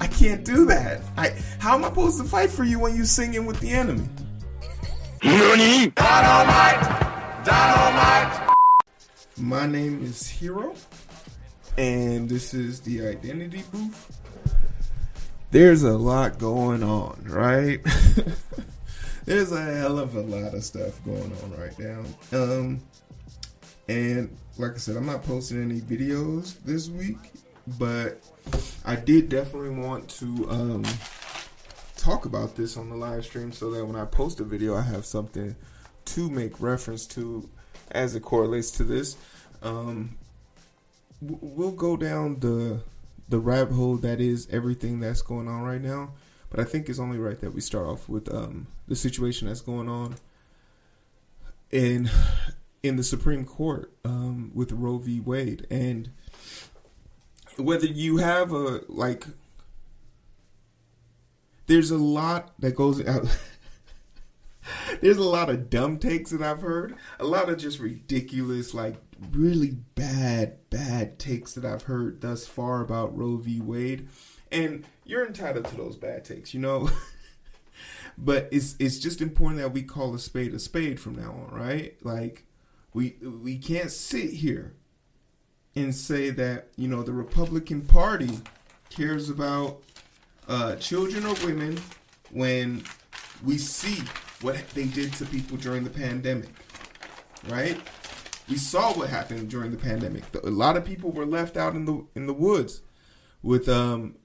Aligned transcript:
I 0.00 0.06
can't 0.06 0.44
do 0.44 0.64
that. 0.66 1.00
I 1.16 1.30
how 1.58 1.74
am 1.74 1.84
I 1.84 1.88
supposed 1.88 2.18
to 2.18 2.24
fight 2.24 2.50
for 2.50 2.64
you 2.64 2.78
when 2.78 2.96
you 2.96 3.04
singing 3.04 3.46
with 3.46 3.60
the 3.60 3.70
enemy? 3.70 4.08
NANI? 5.22 5.90
Dynamite! 5.90 7.44
Dynamite! 7.44 8.54
My 9.38 9.66
name 9.66 10.04
is 10.04 10.22
Heero, 10.22 10.76
and 11.78 12.28
this 12.28 12.54
is 12.54 12.80
the 12.80 13.06
Identity 13.06 13.62
Booth. 13.72 14.20
There's 15.50 15.82
a 15.82 15.96
lot 15.96 16.38
going 16.38 16.82
on, 16.82 17.24
right? 17.26 17.80
There's 19.24 19.52
a 19.52 19.62
hell 19.62 19.98
of 19.98 20.16
a 20.16 20.20
lot 20.20 20.52
of 20.52 20.62
stuff 20.62 21.02
going 21.04 21.32
on 21.42 21.56
right 21.58 21.78
now. 21.78 22.04
Um, 22.32 22.80
and 23.88 24.36
like 24.58 24.72
I 24.74 24.76
said, 24.76 24.96
I'm 24.96 25.06
not 25.06 25.22
posting 25.22 25.62
any 25.62 25.80
videos 25.80 26.56
this 26.64 26.88
week, 26.88 27.18
but 27.78 28.20
I 28.84 28.96
did 28.96 29.28
definitely 29.28 29.70
want 29.70 30.08
to 30.10 30.48
um, 30.50 30.84
talk 31.96 32.26
about 32.26 32.54
this 32.56 32.76
on 32.76 32.90
the 32.90 32.96
live 32.96 33.24
stream 33.24 33.52
so 33.52 33.70
that 33.70 33.84
when 33.84 33.96
I 33.96 34.04
post 34.04 34.40
a 34.40 34.44
video, 34.44 34.76
I 34.76 34.82
have 34.82 35.06
something 35.06 35.56
to 36.04 36.30
make 36.30 36.60
reference 36.60 37.06
to 37.08 37.48
as 37.90 38.14
it 38.14 38.20
correlates 38.20 38.70
to 38.72 38.84
this. 38.84 39.16
Um, 39.62 40.16
we'll 41.20 41.72
go 41.72 41.96
down 41.96 42.40
the 42.40 42.80
the 43.28 43.38
rabbit 43.38 43.74
hole 43.74 43.96
that 43.96 44.20
is 44.20 44.46
everything 44.50 45.00
that's 45.00 45.22
going 45.22 45.48
on 45.48 45.62
right 45.62 45.80
now, 45.80 46.12
but 46.50 46.60
I 46.60 46.64
think 46.64 46.88
it's 46.90 46.98
only 46.98 47.16
right 47.16 47.40
that 47.40 47.54
we 47.54 47.62
start 47.62 47.86
off 47.86 48.06
with 48.06 48.32
um, 48.32 48.66
the 48.86 48.94
situation 48.94 49.48
that's 49.48 49.62
going 49.62 49.88
on 49.88 50.16
in 51.70 52.10
in 52.82 52.96
the 52.96 53.02
Supreme 53.02 53.46
Court 53.46 53.90
um, 54.04 54.50
with 54.54 54.72
Roe 54.72 54.98
v. 54.98 55.20
Wade, 55.20 55.66
and 55.70 56.10
whether 57.56 57.86
you 57.86 58.18
have 58.18 58.52
a 58.52 58.82
like, 58.88 59.26
there's 61.66 61.90
a 61.90 61.98
lot 61.98 62.52
that 62.58 62.74
goes 62.74 63.04
out. 63.04 63.26
there's 65.00 65.18
a 65.18 65.24
lot 65.24 65.50
of 65.50 65.70
dumb 65.70 65.98
takes 65.98 66.30
that 66.30 66.42
I've 66.42 66.62
heard, 66.62 66.96
a 67.18 67.24
lot 67.24 67.48
of 67.48 67.58
just 67.58 67.78
ridiculous, 67.78 68.74
like 68.74 68.96
really 69.30 69.76
bad, 69.94 70.58
bad 70.70 71.18
takes 71.18 71.54
that 71.54 71.64
I've 71.64 71.82
heard 71.82 72.20
thus 72.20 72.46
far 72.46 72.80
about 72.80 73.16
Roe 73.16 73.36
v. 73.36 73.60
Wade, 73.60 74.08
and 74.50 74.84
you're 75.04 75.26
entitled 75.26 75.66
to 75.66 75.76
those 75.76 75.96
bad 75.96 76.24
takes, 76.24 76.54
you 76.54 76.60
know. 76.60 76.90
but 78.18 78.48
it's 78.52 78.76
it's 78.78 78.98
just 78.98 79.20
important 79.20 79.60
that 79.60 79.72
we 79.72 79.82
call 79.82 80.14
a 80.14 80.18
spade 80.18 80.54
a 80.54 80.58
spade 80.58 81.00
from 81.00 81.16
now 81.16 81.46
on, 81.48 81.58
right? 81.58 81.96
Like 82.02 82.44
we 82.92 83.16
we 83.22 83.58
can't 83.58 83.90
sit 83.90 84.30
here 84.30 84.74
and 85.76 85.94
say 85.94 86.30
that 86.30 86.68
you 86.76 86.88
know 86.88 87.02
the 87.02 87.12
Republican 87.12 87.82
Party 87.82 88.40
cares 88.90 89.28
about 89.28 89.82
uh, 90.48 90.76
children 90.76 91.24
or 91.26 91.34
women 91.44 91.80
when 92.30 92.84
we 93.44 93.58
see 93.58 94.02
what 94.40 94.68
they 94.70 94.84
did 94.84 95.12
to 95.14 95.24
people 95.26 95.56
during 95.56 95.84
the 95.84 95.90
pandemic, 95.90 96.50
right? 97.48 97.80
We 98.48 98.56
saw 98.56 98.92
what 98.92 99.08
happened 99.08 99.48
during 99.48 99.70
the 99.70 99.78
pandemic. 99.78 100.24
A 100.44 100.50
lot 100.50 100.76
of 100.76 100.84
people 100.84 101.10
were 101.10 101.26
left 101.26 101.56
out 101.56 101.74
in 101.74 101.86
the 101.86 102.06
in 102.14 102.26
the 102.26 102.34
woods 102.34 102.82
with 103.42 103.68
um 103.68 104.16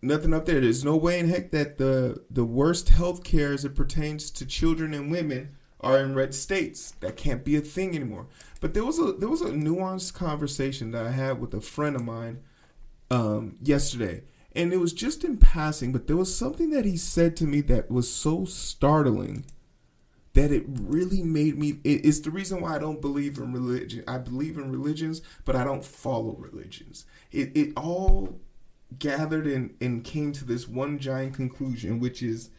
nothing 0.00 0.34
up 0.34 0.46
there. 0.46 0.60
There's 0.60 0.84
no 0.84 0.96
way 0.96 1.18
in 1.18 1.28
heck 1.28 1.50
that 1.50 1.78
the 1.78 2.24
the 2.30 2.44
worst 2.44 2.88
health 2.88 3.22
care 3.22 3.52
as 3.52 3.64
it 3.64 3.74
pertains 3.74 4.30
to 4.32 4.46
children 4.46 4.94
and 4.94 5.10
women 5.10 5.56
are 5.82 5.98
in 5.98 6.14
red 6.14 6.34
states. 6.34 6.92
That 7.00 7.16
can't 7.16 7.44
be 7.44 7.56
a 7.56 7.60
thing 7.60 7.94
anymore. 7.94 8.26
But 8.60 8.74
there 8.74 8.84
was 8.84 8.98
a 8.98 9.12
there 9.12 9.28
was 9.28 9.42
a 9.42 9.50
nuanced 9.50 10.14
conversation 10.14 10.92
that 10.92 11.06
I 11.06 11.10
had 11.10 11.40
with 11.40 11.52
a 11.54 11.60
friend 11.60 11.96
of 11.96 12.04
mine 12.04 12.40
um, 13.10 13.56
yesterday, 13.62 14.22
and 14.54 14.72
it 14.72 14.78
was 14.78 14.92
just 14.92 15.24
in 15.24 15.36
passing. 15.36 15.92
But 15.92 16.06
there 16.06 16.16
was 16.16 16.34
something 16.34 16.70
that 16.70 16.84
he 16.84 16.96
said 16.96 17.36
to 17.38 17.44
me 17.44 17.60
that 17.62 17.90
was 17.90 18.12
so 18.12 18.44
startling 18.44 19.44
that 20.34 20.50
it 20.50 20.64
really 20.66 21.22
made 21.22 21.58
me. 21.58 21.80
It, 21.84 22.06
it's 22.06 22.20
the 22.20 22.30
reason 22.30 22.60
why 22.60 22.76
I 22.76 22.78
don't 22.78 23.00
believe 23.00 23.38
in 23.38 23.52
religion. 23.52 24.04
I 24.06 24.18
believe 24.18 24.56
in 24.56 24.70
religions, 24.70 25.22
but 25.44 25.56
I 25.56 25.64
don't 25.64 25.84
follow 25.84 26.36
religions. 26.38 27.04
It 27.32 27.56
it 27.56 27.72
all 27.76 28.40
gathered 28.98 29.46
and 29.46 29.74
and 29.80 30.04
came 30.04 30.32
to 30.32 30.44
this 30.44 30.68
one 30.68 30.98
giant 30.98 31.34
conclusion, 31.34 31.98
which 31.98 32.22
is 32.22 32.50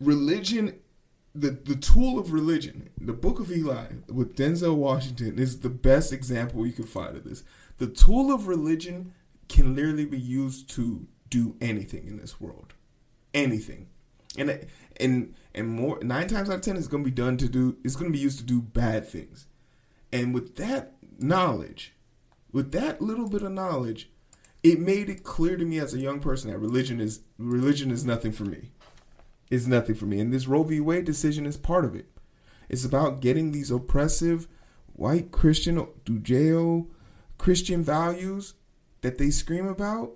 religion 0.00 0.78
the 1.34 1.50
the 1.50 1.76
tool 1.76 2.18
of 2.18 2.32
religion, 2.32 2.90
the 3.00 3.12
Book 3.12 3.40
of 3.40 3.50
Eli 3.50 3.86
with 4.08 4.36
Denzel 4.36 4.76
Washington 4.76 5.38
is 5.38 5.60
the 5.60 5.68
best 5.68 6.12
example 6.12 6.66
you 6.66 6.72
can 6.72 6.86
find 6.86 7.16
of 7.16 7.24
this. 7.24 7.44
The 7.78 7.86
tool 7.86 8.32
of 8.32 8.48
religion 8.48 9.14
can 9.48 9.74
literally 9.74 10.04
be 10.04 10.18
used 10.18 10.68
to 10.70 11.06
do 11.30 11.56
anything 11.60 12.06
in 12.06 12.16
this 12.18 12.40
world, 12.40 12.74
anything, 13.34 13.88
and 14.36 14.66
and 14.98 15.34
and 15.54 15.68
more 15.68 15.98
nine 16.02 16.28
times 16.28 16.50
out 16.50 16.56
of 16.56 16.62
ten 16.62 16.76
it's 16.76 16.88
going 16.88 17.04
to 17.04 17.10
be 17.10 17.14
done 17.14 17.36
to 17.38 17.48
do. 17.48 17.76
It's 17.84 17.96
going 17.96 18.10
to 18.10 18.16
be 18.16 18.22
used 18.22 18.38
to 18.38 18.44
do 18.44 18.60
bad 18.60 19.06
things, 19.06 19.46
and 20.12 20.34
with 20.34 20.56
that 20.56 20.94
knowledge, 21.18 21.94
with 22.52 22.72
that 22.72 23.00
little 23.02 23.28
bit 23.28 23.42
of 23.42 23.52
knowledge, 23.52 24.10
it 24.62 24.80
made 24.80 25.08
it 25.08 25.24
clear 25.24 25.56
to 25.56 25.64
me 25.64 25.78
as 25.78 25.94
a 25.94 26.00
young 26.00 26.20
person 26.20 26.50
that 26.50 26.58
religion 26.58 27.00
is 27.00 27.20
religion 27.38 27.90
is 27.90 28.04
nothing 28.04 28.32
for 28.32 28.44
me 28.44 28.70
is 29.50 29.66
nothing 29.66 29.94
for 29.94 30.06
me. 30.06 30.20
And 30.20 30.32
this 30.32 30.46
Roe 30.46 30.62
v. 30.62 30.80
Wade 30.80 31.04
decision 31.04 31.46
is 31.46 31.56
part 31.56 31.84
of 31.84 31.94
it. 31.94 32.06
It's 32.68 32.84
about 32.84 33.20
getting 33.20 33.52
these 33.52 33.70
oppressive 33.70 34.46
white 34.92 35.30
Christian, 35.30 35.86
Judeo 36.04 36.88
Christian 37.38 37.82
values 37.82 38.54
that 39.00 39.18
they 39.18 39.30
scream 39.30 39.66
about. 39.66 40.12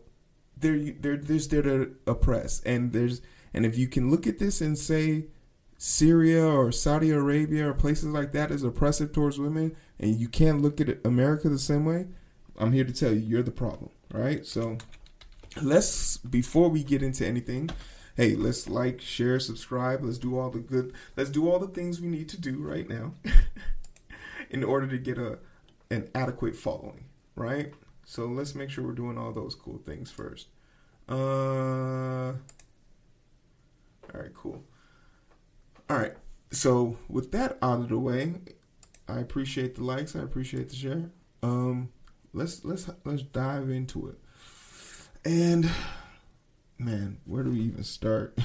They're 0.56 0.92
they're 0.92 1.16
just 1.16 1.50
there 1.50 1.62
to 1.62 1.94
oppress. 2.06 2.60
And 2.64 2.92
there's 2.92 3.22
and 3.54 3.64
if 3.64 3.78
you 3.78 3.88
can 3.88 4.10
look 4.10 4.26
at 4.26 4.38
this 4.38 4.60
and 4.60 4.76
say 4.76 5.26
Syria 5.78 6.46
or 6.46 6.70
Saudi 6.70 7.10
Arabia 7.10 7.68
or 7.68 7.74
places 7.74 8.06
like 8.06 8.32
that 8.32 8.50
is 8.50 8.62
oppressive 8.62 9.12
towards 9.12 9.38
women, 9.38 9.74
and 9.98 10.14
you 10.16 10.28
can't 10.28 10.62
look 10.62 10.80
at 10.80 11.04
America 11.04 11.48
the 11.48 11.58
same 11.58 11.84
way, 11.84 12.06
I'm 12.58 12.72
here 12.72 12.84
to 12.84 12.92
tell 12.92 13.12
you 13.12 13.20
you're 13.20 13.42
the 13.42 13.50
problem. 13.50 13.90
Right? 14.12 14.44
So 14.44 14.78
let's 15.60 16.18
before 16.18 16.68
we 16.68 16.84
get 16.84 17.02
into 17.02 17.26
anything 17.26 17.70
hey, 18.16 18.34
let's 18.34 18.68
like, 18.68 19.00
share, 19.00 19.40
subscribe. 19.40 20.04
Let's 20.04 20.18
do 20.18 20.38
all 20.38 20.50
the 20.50 20.58
good. 20.58 20.92
Let's 21.16 21.30
do 21.30 21.50
all 21.50 21.58
the 21.58 21.68
things 21.68 22.00
we 22.00 22.08
need 22.08 22.28
to 22.30 22.40
do 22.40 22.58
right 22.58 22.88
now 22.88 23.14
in 24.50 24.64
order 24.64 24.86
to 24.86 24.98
get 24.98 25.18
a 25.18 25.38
an 25.90 26.08
adequate 26.14 26.56
following, 26.56 27.04
right? 27.36 27.72
So 28.04 28.26
let's 28.26 28.54
make 28.54 28.70
sure 28.70 28.84
we're 28.84 28.92
doing 28.92 29.18
all 29.18 29.32
those 29.32 29.54
cool 29.54 29.78
things 29.84 30.10
first. 30.10 30.48
Uh, 31.08 32.32
all 34.14 34.20
right, 34.20 34.34
cool. 34.34 34.62
All 35.88 35.98
right. 35.98 36.14
So 36.50 36.98
with 37.08 37.32
that 37.32 37.58
out 37.62 37.80
of 37.80 37.88
the 37.88 37.98
way, 37.98 38.34
I 39.08 39.18
appreciate 39.18 39.74
the 39.74 39.84
likes. 39.84 40.16
I 40.16 40.20
appreciate 40.20 40.68
the 40.68 40.76
share. 40.76 41.10
Um, 41.42 41.90
let's 42.32 42.64
let's 42.64 42.88
let's 43.04 43.22
dive 43.22 43.70
into 43.70 44.08
it. 44.08 44.18
And 45.24 45.70
man, 46.84 47.18
where 47.24 47.42
do 47.42 47.50
we 47.50 47.60
even 47.60 47.84
start? 47.84 48.38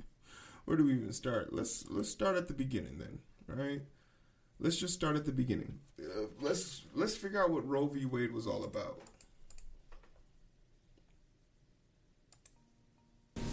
where 0.64 0.76
do 0.76 0.84
we 0.84 0.94
even 0.94 1.12
start? 1.12 1.52
Let's 1.52 1.84
let's 1.88 2.10
start 2.10 2.36
at 2.36 2.48
the 2.48 2.54
beginning 2.54 2.98
then, 2.98 3.18
right? 3.46 3.82
Let's 4.58 4.76
just 4.76 4.94
start 4.94 5.16
at 5.16 5.24
the 5.24 5.32
beginning. 5.32 5.80
Uh, 5.98 6.26
let's 6.40 6.82
let's 6.94 7.16
figure 7.16 7.42
out 7.42 7.50
what 7.50 7.66
Roe 7.66 7.86
v. 7.86 8.04
Wade 8.04 8.32
was 8.32 8.46
all 8.46 8.64
about. 8.64 9.00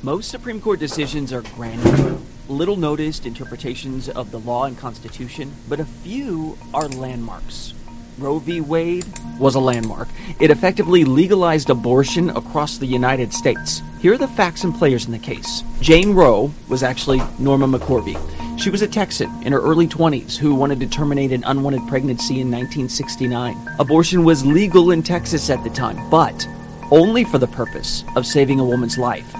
Most 0.03 0.29
Supreme 0.29 0.61
Court 0.61 0.79
decisions 0.79 1.33
are 1.33 1.41
granular, 1.41 2.17
little 2.47 2.75
noticed 2.75 3.25
interpretations 3.25 4.09
of 4.09 4.29
the 4.31 4.39
law 4.39 4.65
and 4.65 4.77
Constitution, 4.77 5.51
but 5.67 5.79
a 5.79 5.85
few 5.85 6.57
are 6.73 6.87
landmarks. 6.89 7.73
Roe 8.17 8.39
v. 8.39 8.61
Wade 8.61 9.05
was 9.37 9.53
a 9.53 9.59
landmark. 9.59 10.07
It 10.39 10.49
effectively 10.49 11.03
legalized 11.03 11.69
abortion 11.69 12.31
across 12.31 12.77
the 12.77 12.87
United 12.87 13.31
States. 13.31 13.83
Here 13.99 14.13
are 14.13 14.17
the 14.17 14.27
facts 14.27 14.63
and 14.63 14.73
players 14.73 15.05
in 15.05 15.11
the 15.11 15.19
case. 15.19 15.63
Jane 15.81 16.13
Roe 16.13 16.51
was 16.67 16.81
actually 16.81 17.21
Norma 17.37 17.67
McCorvey. 17.67 18.17
She 18.59 18.71
was 18.71 18.81
a 18.81 18.87
Texan 18.87 19.29
in 19.43 19.53
her 19.53 19.61
early 19.61 19.87
20s 19.87 20.35
who 20.35 20.55
wanted 20.55 20.79
to 20.79 20.87
terminate 20.87 21.31
an 21.31 21.43
unwanted 21.43 21.87
pregnancy 21.87 22.41
in 22.41 22.49
1969. 22.49 23.55
Abortion 23.77 24.23
was 24.23 24.43
legal 24.43 24.89
in 24.91 25.03
Texas 25.03 25.51
at 25.51 25.63
the 25.63 25.69
time, 25.69 26.09
but 26.09 26.47
only 26.89 27.23
for 27.23 27.37
the 27.37 27.47
purpose 27.47 28.03
of 28.15 28.25
saving 28.25 28.59
a 28.59 28.65
woman's 28.65 28.97
life. 28.97 29.31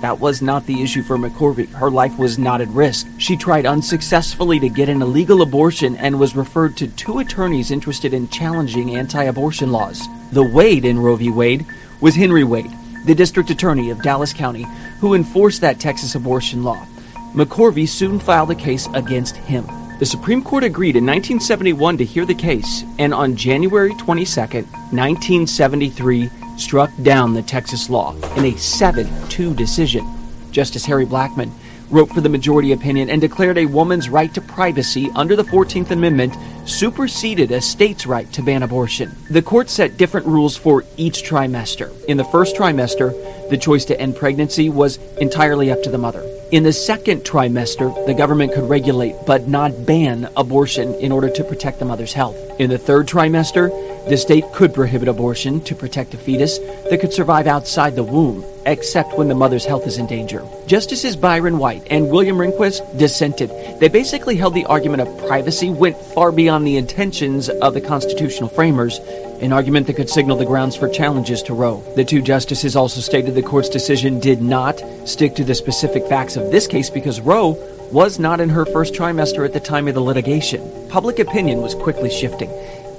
That 0.00 0.18
was 0.18 0.40
not 0.40 0.64
the 0.64 0.82
issue 0.82 1.02
for 1.02 1.18
McCorvey. 1.18 1.68
Her 1.68 1.90
life 1.90 2.18
was 2.18 2.38
not 2.38 2.62
at 2.62 2.68
risk. 2.68 3.06
She 3.18 3.36
tried 3.36 3.66
unsuccessfully 3.66 4.58
to 4.60 4.70
get 4.70 4.88
an 4.88 5.02
illegal 5.02 5.42
abortion 5.42 5.94
and 5.96 6.18
was 6.18 6.34
referred 6.34 6.76
to 6.78 6.88
two 6.88 7.18
attorneys 7.18 7.70
interested 7.70 8.14
in 8.14 8.28
challenging 8.28 8.96
anti 8.96 9.24
abortion 9.24 9.72
laws. 9.72 10.08
The 10.32 10.42
Wade 10.42 10.86
in 10.86 10.98
Roe 10.98 11.16
v. 11.16 11.30
Wade 11.30 11.66
was 12.00 12.14
Henry 12.16 12.44
Wade, 12.44 12.70
the 13.04 13.14
district 13.14 13.50
attorney 13.50 13.90
of 13.90 14.02
Dallas 14.02 14.32
County, 14.32 14.66
who 15.00 15.12
enforced 15.12 15.60
that 15.60 15.78
Texas 15.78 16.14
abortion 16.14 16.64
law. 16.64 16.86
McCorvey 17.34 17.86
soon 17.86 18.18
filed 18.18 18.50
a 18.50 18.54
case 18.54 18.88
against 18.94 19.36
him. 19.36 19.66
The 19.98 20.06
Supreme 20.06 20.42
Court 20.42 20.64
agreed 20.64 20.96
in 20.96 21.04
1971 21.04 21.98
to 21.98 22.04
hear 22.06 22.24
the 22.24 22.34
case, 22.34 22.84
and 22.98 23.12
on 23.12 23.36
January 23.36 23.94
22, 23.96 24.40
1973, 24.40 26.30
struck 26.60 26.90
down 27.02 27.34
the 27.34 27.42
Texas 27.42 27.88
law 27.88 28.14
in 28.36 28.44
a 28.44 28.56
7 28.56 29.08
2 29.28 29.54
decision. 29.54 30.06
Justice 30.50 30.84
Harry 30.84 31.06
Blackmun 31.06 31.50
wrote 31.90 32.10
for 32.10 32.20
the 32.20 32.28
majority 32.28 32.72
opinion 32.72 33.10
and 33.10 33.20
declared 33.20 33.58
a 33.58 33.66
woman's 33.66 34.08
right 34.08 34.32
to 34.34 34.40
privacy 34.40 35.10
under 35.16 35.34
the 35.34 35.42
14th 35.42 35.90
Amendment 35.90 36.36
superseded 36.68 37.50
a 37.50 37.60
state's 37.60 38.06
right 38.06 38.32
to 38.32 38.42
ban 38.42 38.62
abortion. 38.62 39.10
The 39.30 39.42
court 39.42 39.68
set 39.68 39.96
different 39.96 40.26
rules 40.26 40.56
for 40.56 40.84
each 40.96 41.24
trimester. 41.24 41.92
In 42.04 42.16
the 42.16 42.24
first 42.24 42.54
trimester, 42.54 43.10
the 43.50 43.58
choice 43.58 43.84
to 43.86 44.00
end 44.00 44.16
pregnancy 44.16 44.68
was 44.68 44.98
entirely 45.18 45.72
up 45.72 45.82
to 45.82 45.90
the 45.90 45.98
mother. 45.98 46.24
In 46.52 46.64
the 46.64 46.72
second 46.72 47.20
trimester, 47.20 47.94
the 48.06 48.14
government 48.14 48.52
could 48.52 48.68
regulate 48.68 49.14
but 49.24 49.46
not 49.46 49.86
ban 49.86 50.28
abortion 50.36 50.94
in 50.94 51.12
order 51.12 51.30
to 51.30 51.44
protect 51.44 51.78
the 51.78 51.84
mother's 51.84 52.12
health. 52.12 52.36
In 52.58 52.70
the 52.70 52.76
third 52.76 53.06
trimester, 53.06 53.70
the 54.08 54.16
state 54.16 54.44
could 54.52 54.74
prohibit 54.74 55.06
abortion 55.06 55.60
to 55.60 55.76
protect 55.76 56.12
a 56.14 56.16
fetus 56.16 56.58
that 56.58 57.00
could 57.00 57.12
survive 57.12 57.46
outside 57.46 57.94
the 57.94 58.02
womb, 58.02 58.44
except 58.66 59.16
when 59.16 59.28
the 59.28 59.34
mother's 59.34 59.64
health 59.64 59.86
is 59.86 59.98
in 59.98 60.06
danger. 60.06 60.44
Justices 60.66 61.16
Byron 61.16 61.58
White 61.58 61.86
and 61.90 62.10
William 62.10 62.36
Rehnquist 62.36 62.98
dissented. 62.98 63.50
They 63.80 63.88
basically 63.88 64.36
held 64.36 64.54
the 64.54 64.64
argument 64.66 65.02
of 65.02 65.26
privacy 65.26 65.70
went 65.70 65.96
far 65.96 66.32
beyond 66.32 66.66
the 66.66 66.76
intentions 66.76 67.48
of 67.48 67.74
the 67.74 67.80
constitutional 67.80 68.48
framers, 68.48 68.98
an 69.40 69.52
argument 69.52 69.86
that 69.86 69.96
could 69.96 70.10
signal 70.10 70.36
the 70.36 70.44
grounds 70.44 70.76
for 70.76 70.88
challenges 70.88 71.42
to 71.44 71.54
Roe. 71.54 71.82
The 71.96 72.04
two 72.04 72.22
justices 72.22 72.76
also 72.76 73.00
stated 73.00 73.34
the 73.34 73.42
court's 73.42 73.68
decision 73.68 74.20
did 74.20 74.42
not 74.42 74.80
stick 75.06 75.34
to 75.36 75.44
the 75.44 75.54
specific 75.54 76.06
facts 76.06 76.36
of 76.36 76.50
this 76.50 76.66
case 76.66 76.90
because 76.90 77.20
Roe 77.20 77.52
was 77.90 78.18
not 78.18 78.40
in 78.40 78.48
her 78.50 78.66
first 78.66 78.94
trimester 78.94 79.44
at 79.44 79.52
the 79.52 79.60
time 79.60 79.88
of 79.88 79.94
the 79.94 80.00
litigation. 80.00 80.60
Public 80.88 81.18
opinion 81.18 81.60
was 81.60 81.74
quickly 81.74 82.10
shifting. 82.10 82.50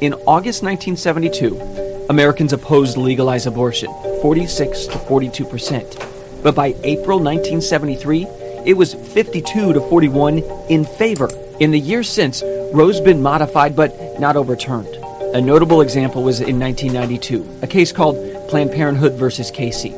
In 0.02 0.14
August 0.26 0.64
1972, 0.64 1.91
Americans 2.12 2.52
opposed 2.52 2.98
legalized 2.98 3.48
abortion, 3.48 3.90
46 4.22 4.88
to 4.88 4.98
42 5.00 5.46
percent. 5.46 5.98
But 6.44 6.54
by 6.54 6.76
April 6.84 7.20
1973, 7.20 8.28
it 8.66 8.76
was 8.76 8.96
52 8.96 9.72
to 9.72 9.80
41 9.80 10.40
in 10.68 10.84
favor. 10.84 11.30
In 11.62 11.72
the 11.72 11.80
years 11.80 12.10
since, 12.10 12.44
Roe's 12.74 13.00
been 13.00 13.22
modified 13.22 13.78
but 13.78 14.20
not 14.20 14.36
overturned. 14.36 14.94
A 15.34 15.40
notable 15.40 15.80
example 15.80 16.22
was 16.22 16.42
in 16.42 16.60
1992, 16.60 17.60
a 17.62 17.68
case 17.68 17.94
called 17.94 18.18
Planned 18.50 18.74
Parenthood 18.74 19.14
versus 19.14 19.50
Casey. 19.50 19.96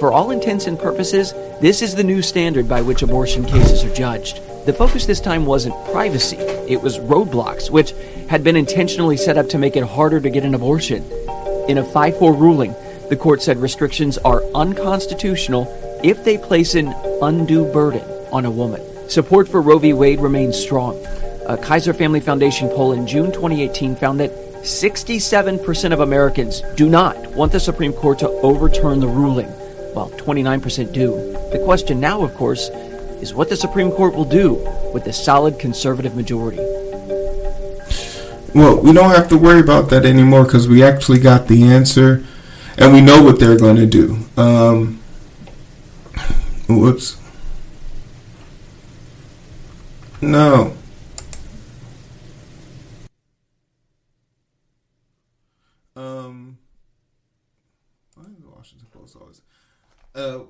For 0.00 0.10
all 0.10 0.32
intents 0.32 0.66
and 0.66 0.76
purposes, 0.76 1.32
this 1.60 1.80
is 1.80 1.94
the 1.94 2.02
new 2.02 2.22
standard 2.22 2.68
by 2.68 2.82
which 2.82 3.02
abortion 3.02 3.44
cases 3.44 3.84
are 3.84 3.94
judged. 3.94 4.40
The 4.66 4.72
focus 4.72 5.06
this 5.06 5.20
time 5.20 5.46
wasn't 5.46 5.76
privacy, 5.92 6.38
it 6.38 6.82
was 6.82 6.98
roadblocks, 6.98 7.70
which 7.70 7.94
had 8.28 8.42
been 8.42 8.56
intentionally 8.56 9.16
set 9.16 9.38
up 9.38 9.48
to 9.50 9.58
make 9.58 9.76
it 9.76 9.84
harder 9.84 10.18
to 10.18 10.28
get 10.28 10.44
an 10.44 10.54
abortion. 10.54 11.04
In 11.68 11.78
a 11.78 11.84
5 11.84 12.18
4 12.18 12.34
ruling, 12.34 12.74
the 13.08 13.16
court 13.16 13.40
said 13.40 13.58
restrictions 13.58 14.18
are 14.18 14.42
unconstitutional 14.54 15.68
if 16.02 16.24
they 16.24 16.36
place 16.36 16.74
an 16.74 16.94
undue 17.22 17.70
burden 17.72 18.02
on 18.32 18.46
a 18.46 18.50
woman. 18.50 18.80
Support 19.08 19.48
for 19.48 19.62
Roe 19.62 19.78
v. 19.78 19.92
Wade 19.92 20.20
remains 20.20 20.56
strong. 20.56 20.98
A 21.46 21.56
Kaiser 21.56 21.92
Family 21.92 22.20
Foundation 22.20 22.68
poll 22.68 22.92
in 22.92 23.06
June 23.06 23.30
2018 23.30 23.94
found 23.96 24.18
that 24.20 24.32
67% 24.62 25.92
of 25.92 26.00
Americans 26.00 26.62
do 26.74 26.88
not 26.88 27.16
want 27.34 27.52
the 27.52 27.60
Supreme 27.60 27.92
Court 27.92 28.18
to 28.20 28.28
overturn 28.28 29.00
the 29.00 29.08
ruling, 29.08 29.48
while 29.94 30.10
29% 30.10 30.92
do. 30.92 31.10
The 31.52 31.62
question 31.64 32.00
now, 32.00 32.22
of 32.22 32.34
course, 32.34 32.70
is 33.20 33.34
what 33.34 33.48
the 33.48 33.56
Supreme 33.56 33.90
Court 33.90 34.14
will 34.14 34.24
do 34.24 34.54
with 34.92 35.04
the 35.04 35.12
solid 35.12 35.58
conservative 35.58 36.16
majority. 36.16 36.81
Well, 38.54 38.82
we 38.82 38.92
don't 38.92 39.10
have 39.10 39.28
to 39.30 39.38
worry 39.38 39.60
about 39.60 39.88
that 39.90 40.04
anymore 40.04 40.44
because 40.44 40.68
we 40.68 40.82
actually 40.82 41.18
got 41.18 41.48
the 41.48 41.64
answer 41.64 42.22
and 42.76 42.92
we 42.92 43.00
know 43.00 43.22
what 43.22 43.40
they're 43.40 43.58
going 43.58 43.76
to 43.76 43.86
do. 43.86 44.18
Um, 44.36 45.00
whoops. 46.68 47.18
No. 50.20 50.76
Um, 55.96 56.58
why 58.14 58.24
is 58.24 58.38
the 58.38 58.50
Washington 58.50 58.86
Post 58.92 59.16
always? 59.18 59.40
Uh, 60.14 60.44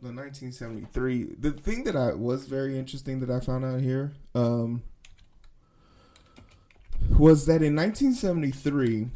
the 0.00 0.12
1973. 0.12 1.34
The 1.38 1.52
thing 1.52 1.84
that 1.84 1.96
I 1.96 2.14
was 2.14 2.46
very 2.46 2.78
interesting 2.78 3.20
that 3.20 3.30
I 3.30 3.40
found 3.40 3.64
out 3.64 3.80
here, 3.80 4.12
um, 4.34 4.82
was 7.10 7.46
that 7.46 7.62
in 7.62 7.76
1973, 7.76 9.08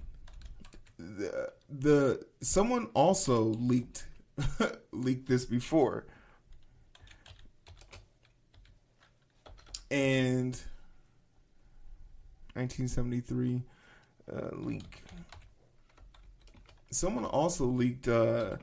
the, 0.99 1.53
the 1.69 2.27
someone 2.41 2.89
also 2.95 3.43
leaked 3.43 4.07
leaked 4.93 5.29
this 5.29 5.45
before, 5.45 6.07
and 9.91 10.61
1973 12.55 13.63
uh, 14.33 14.41
leak. 14.55 15.03
Someone 16.91 17.25
also 17.25 17.65
leaked 17.65 18.09
uh, 18.09 18.57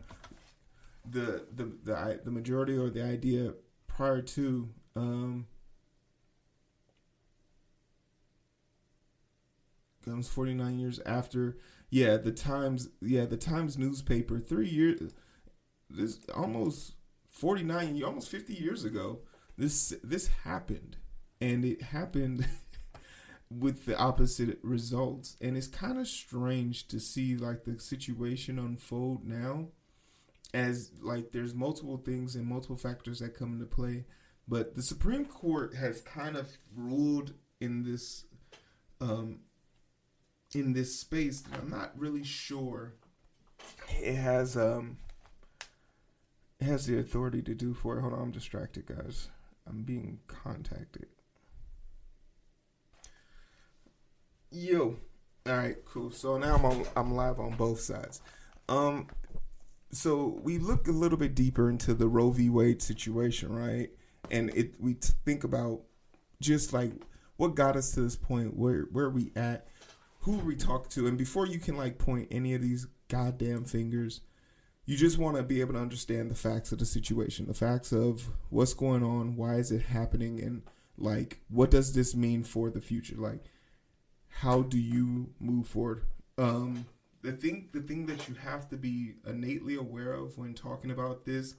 the 1.09 1.45
the 1.55 1.71
the 1.83 2.19
the 2.23 2.31
majority 2.31 2.77
or 2.77 2.89
the 2.89 3.03
idea 3.03 3.53
prior 3.87 4.21
to. 4.21 4.69
Um, 4.95 5.47
comes 10.05 10.27
49 10.27 10.79
years 10.79 11.00
after. 11.05 11.57
Yeah 11.89 12.17
the 12.17 12.31
times 12.31 12.89
yeah 13.01 13.25
the 13.25 13.38
times 13.38 13.77
newspaper 13.77 14.39
three 14.39 14.69
years 14.69 15.13
this 15.89 16.17
almost 16.33 16.94
49 17.29 18.01
almost 18.03 18.29
50 18.29 18.53
years 18.53 18.83
ago 18.83 19.19
this 19.57 19.94
this 20.03 20.27
happened. 20.27 20.97
And 21.41 21.65
it 21.65 21.81
happened 21.81 22.47
with 23.50 23.85
the 23.85 23.97
opposite 23.97 24.59
results. 24.63 25.35
And 25.41 25.57
it's 25.57 25.67
kind 25.67 26.00
of 26.00 26.07
strange 26.07 26.88
to 26.88 26.99
see 26.99 27.35
like 27.35 27.63
the 27.63 27.79
situation 27.79 28.57
unfold 28.57 29.25
now 29.25 29.67
as 30.53 30.91
like 31.01 31.31
there's 31.31 31.53
multiple 31.53 31.97
things 31.97 32.35
and 32.35 32.45
multiple 32.45 32.77
factors 32.77 33.19
that 33.19 33.38
come 33.38 33.53
into 33.53 33.65
play. 33.65 34.06
But 34.47 34.75
the 34.75 34.83
supreme 34.83 35.25
court 35.25 35.75
has 35.75 36.01
kind 36.01 36.35
of 36.35 36.49
ruled 36.75 37.33
in 37.61 37.83
this 37.83 38.25
um 39.01 39.39
in 40.55 40.73
this 40.73 41.00
space 41.00 41.41
that 41.41 41.59
i'm 41.59 41.69
not 41.69 41.91
really 41.97 42.23
sure 42.23 42.94
it 44.01 44.15
has 44.15 44.57
um 44.57 44.97
it 46.59 46.65
has 46.65 46.85
the 46.85 46.97
authority 46.97 47.41
to 47.41 47.53
do 47.53 47.73
for 47.73 47.97
it 47.97 48.01
hold 48.01 48.13
on 48.13 48.21
i'm 48.21 48.31
distracted 48.31 48.85
guys 48.85 49.30
i'm 49.68 49.83
being 49.83 50.19
contacted 50.28 51.07
Yo. 54.54 54.95
All 55.47 55.57
right, 55.57 55.83
cool. 55.83 56.11
So 56.11 56.37
now 56.37 56.56
I'm 56.56 56.63
on, 56.66 56.85
I'm 56.95 57.16
live 57.16 57.39
on 57.39 57.56
both 57.56 57.80
sides. 57.80 58.21
Um, 58.69 59.07
so 59.92 60.39
we 60.44 60.59
look 60.59 60.87
a 60.87 60.92
little 60.92 61.18
bit 61.18 61.33
deeper 61.33 61.71
into 61.71 61.95
the 61.95 62.07
Roe 62.07 62.30
v. 62.30 62.51
Wade 62.51 62.80
situation, 62.80 63.51
right? 63.51 63.89
And 64.30 64.51
it 64.51 64.75
we 64.80 64.94
think 65.25 65.44
about 65.44 65.81
just 66.39 66.71
like 66.71 66.92
what 67.37 67.56
got 67.56 67.75
us 67.75 67.92
to 67.94 68.01
this 68.01 68.16
point, 68.16 68.56
where 68.56 68.83
where 68.92 69.09
we 69.09 69.31
at, 69.35 69.68
who 70.23 70.37
we 70.37 70.56
talk 70.56 70.89
to, 70.89 71.07
and 71.07 71.18
before 71.18 71.45
you 71.45 71.59
can 71.59 71.75
like 71.75 71.97
point 71.97 72.27
any 72.31 72.53
of 72.53 72.61
these 72.61 72.87
goddamn 73.09 73.65
fingers, 73.65 74.21
you 74.85 74.97
just 74.97 75.18
want 75.18 75.37
to 75.37 75.44
be 75.44 75.61
able 75.61 75.73
to 75.73 75.80
understand 75.80 76.31
the 76.31 76.35
facts 76.35 76.71
of 76.71 76.80
the 76.80 76.85
situation, 76.85 77.47
the 77.47 77.53
facts 77.53 77.92
of 77.92 78.30
what's 78.49 78.73
going 78.73 79.03
on, 79.03 79.35
why 79.35 79.56
is 79.56 79.71
it 79.71 79.83
happening, 79.83 80.42
and 80.42 80.63
like 80.97 81.42
what 81.49 81.71
does 81.71 81.94
this 81.94 82.15
mean 82.15 82.44
for 82.44 82.69
the 82.69 82.81
future, 82.81 83.15
like 83.18 83.44
how 84.39 84.61
do 84.61 84.80
you 84.80 85.30
move 85.39 85.68
forward? 85.68 86.03
Um, 86.37 86.85
the 87.21 87.33
thing, 87.33 87.69
the 87.71 87.81
thing 87.81 88.06
that 88.07 88.27
you 88.27 88.35
have 88.35 88.69
to 88.69 88.77
be 88.77 89.15
innately 89.27 89.75
aware 89.75 90.13
of 90.13 90.37
when 90.37 90.53
talking 90.53 90.92
about 90.92 91.25
this 91.25 91.56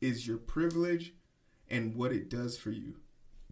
is 0.00 0.26
your 0.26 0.38
privilege 0.38 1.14
and 1.68 1.94
what 1.94 2.12
it 2.12 2.28
does 2.28 2.58
for 2.58 2.70
you. 2.70 2.96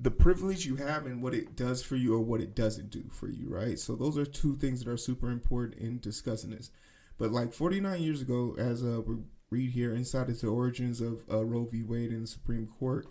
The 0.02 0.10
privilege 0.10 0.64
you 0.64 0.76
have 0.76 1.04
and 1.04 1.22
what 1.22 1.34
it 1.34 1.56
does 1.56 1.82
for 1.82 1.96
you, 1.96 2.14
or 2.14 2.20
what 2.20 2.40
it 2.40 2.54
doesn't 2.54 2.90
do 2.90 3.04
for 3.10 3.28
you, 3.28 3.48
right? 3.48 3.78
So 3.78 3.94
those 3.94 4.16
are 4.16 4.24
two 4.24 4.56
things 4.56 4.82
that 4.82 4.90
are 4.90 4.96
super 4.96 5.30
important 5.30 5.78
in 5.78 6.00
discussing 6.00 6.50
this. 6.50 6.70
But 7.18 7.32
like 7.32 7.52
49 7.52 8.00
years 8.00 8.22
ago, 8.22 8.54
as 8.58 8.82
uh, 8.82 9.02
we 9.06 9.16
read 9.50 9.72
here, 9.72 9.94
inside 9.94 10.30
of 10.30 10.40
the 10.40 10.46
origins 10.46 11.02
of 11.02 11.22
uh, 11.30 11.44
Roe 11.44 11.68
v. 11.70 11.82
Wade 11.82 12.12
in 12.12 12.22
the 12.22 12.26
Supreme 12.26 12.66
Court, 12.66 13.06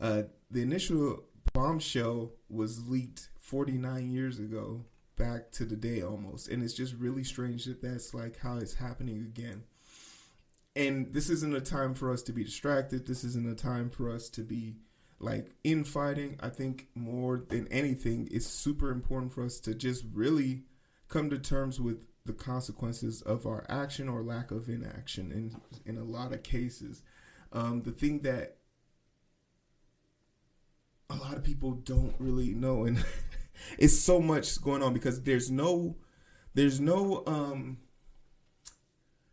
uh, 0.00 0.22
the 0.50 0.62
initial 0.62 1.24
bombshell 1.52 2.32
was 2.48 2.88
leaked 2.88 3.28
49 3.38 4.10
years 4.10 4.38
ago 4.38 4.84
back 5.16 5.50
to 5.52 5.64
the 5.64 5.76
day 5.76 6.02
almost 6.02 6.48
and 6.48 6.62
it's 6.62 6.72
just 6.72 6.94
really 6.94 7.24
strange 7.24 7.64
that 7.66 7.82
that's 7.82 8.14
like 8.14 8.38
how 8.38 8.56
it's 8.56 8.74
happening 8.74 9.18
again 9.18 9.64
and 10.74 11.12
this 11.12 11.28
isn't 11.28 11.54
a 11.54 11.60
time 11.60 11.94
for 11.94 12.10
us 12.10 12.22
to 12.22 12.32
be 12.32 12.44
distracted 12.44 13.06
this 13.06 13.24
isn't 13.24 13.50
a 13.50 13.54
time 13.54 13.90
for 13.90 14.10
us 14.10 14.28
to 14.30 14.42
be 14.42 14.76
like 15.20 15.52
infighting 15.62 16.38
i 16.40 16.48
think 16.48 16.88
more 16.94 17.44
than 17.48 17.68
anything 17.68 18.26
it's 18.30 18.46
super 18.46 18.90
important 18.90 19.32
for 19.32 19.44
us 19.44 19.60
to 19.60 19.74
just 19.74 20.04
really 20.12 20.62
come 21.08 21.28
to 21.28 21.38
terms 21.38 21.80
with 21.80 22.06
the 22.26 22.32
consequences 22.32 23.22
of 23.22 23.46
our 23.46 23.64
action 23.68 24.08
or 24.08 24.22
lack 24.22 24.50
of 24.50 24.68
inaction 24.68 25.32
in 25.32 25.60
in 25.84 25.98
a 26.00 26.04
lot 26.04 26.32
of 26.32 26.42
cases. 26.42 27.02
Um, 27.52 27.82
the 27.82 27.90
thing 27.90 28.20
that 28.20 28.56
a 31.08 31.16
lot 31.16 31.36
of 31.36 31.42
people 31.42 31.72
don't 31.72 32.14
really 32.18 32.54
know, 32.54 32.84
and 32.84 33.04
it's 33.78 33.98
so 33.98 34.20
much 34.20 34.60
going 34.62 34.82
on 34.82 34.92
because 34.94 35.22
there's 35.22 35.50
no, 35.50 35.96
there's 36.54 36.80
no, 36.80 37.24
um, 37.26 37.78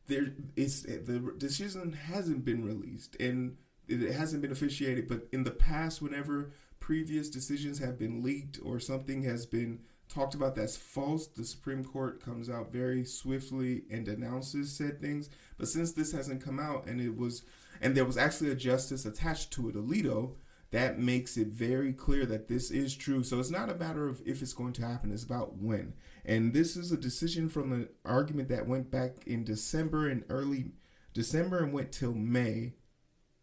there 0.07 0.33
is 0.55 0.83
the 0.83 1.33
decision 1.37 1.93
hasn't 1.93 2.43
been 2.43 2.65
released 2.65 3.15
and 3.19 3.57
it 3.87 4.13
hasn't 4.13 4.41
been 4.41 4.51
officiated. 4.51 5.07
But 5.07 5.27
in 5.31 5.43
the 5.43 5.51
past, 5.51 6.01
whenever 6.01 6.51
previous 6.79 7.29
decisions 7.29 7.79
have 7.79 7.97
been 7.97 8.23
leaked 8.23 8.59
or 8.63 8.79
something 8.79 9.23
has 9.23 9.45
been 9.45 9.79
talked 10.09 10.35
about 10.35 10.55
that's 10.55 10.77
false, 10.77 11.27
the 11.27 11.43
Supreme 11.43 11.83
Court 11.83 12.23
comes 12.23 12.49
out 12.49 12.71
very 12.71 13.03
swiftly 13.03 13.83
and 13.91 14.07
announces 14.07 14.71
said 14.71 14.99
things. 14.99 15.29
But 15.57 15.67
since 15.67 15.91
this 15.91 16.11
hasn't 16.11 16.43
come 16.43 16.59
out 16.59 16.87
and 16.87 17.01
it 17.01 17.17
was, 17.17 17.43
and 17.81 17.95
there 17.95 18.05
was 18.05 18.17
actually 18.17 18.51
a 18.51 18.55
justice 18.55 19.05
attached 19.05 19.51
to 19.51 19.69
it, 19.69 19.75
Alito, 19.75 20.35
that 20.71 20.99
makes 20.99 21.37
it 21.37 21.47
very 21.47 21.93
clear 21.93 22.25
that 22.25 22.47
this 22.47 22.71
is 22.71 22.95
true. 22.95 23.23
So 23.23 23.39
it's 23.39 23.51
not 23.51 23.69
a 23.69 23.75
matter 23.75 24.07
of 24.07 24.21
if 24.25 24.41
it's 24.41 24.53
going 24.53 24.73
to 24.73 24.85
happen, 24.85 25.11
it's 25.11 25.23
about 25.23 25.57
when. 25.57 25.93
And 26.25 26.53
this 26.53 26.75
is 26.75 26.91
a 26.91 26.97
decision 26.97 27.47
from 27.47 27.71
an 27.71 27.89
argument 28.03 28.49
that 28.49 28.67
went 28.67 28.91
back 28.91 29.25
in 29.25 29.45
December 29.45 30.09
and 30.09 30.25
early 30.29 30.71
December 31.13 31.63
and 31.63 31.73
went 31.73 31.91
till 31.91 32.13
May 32.13 32.73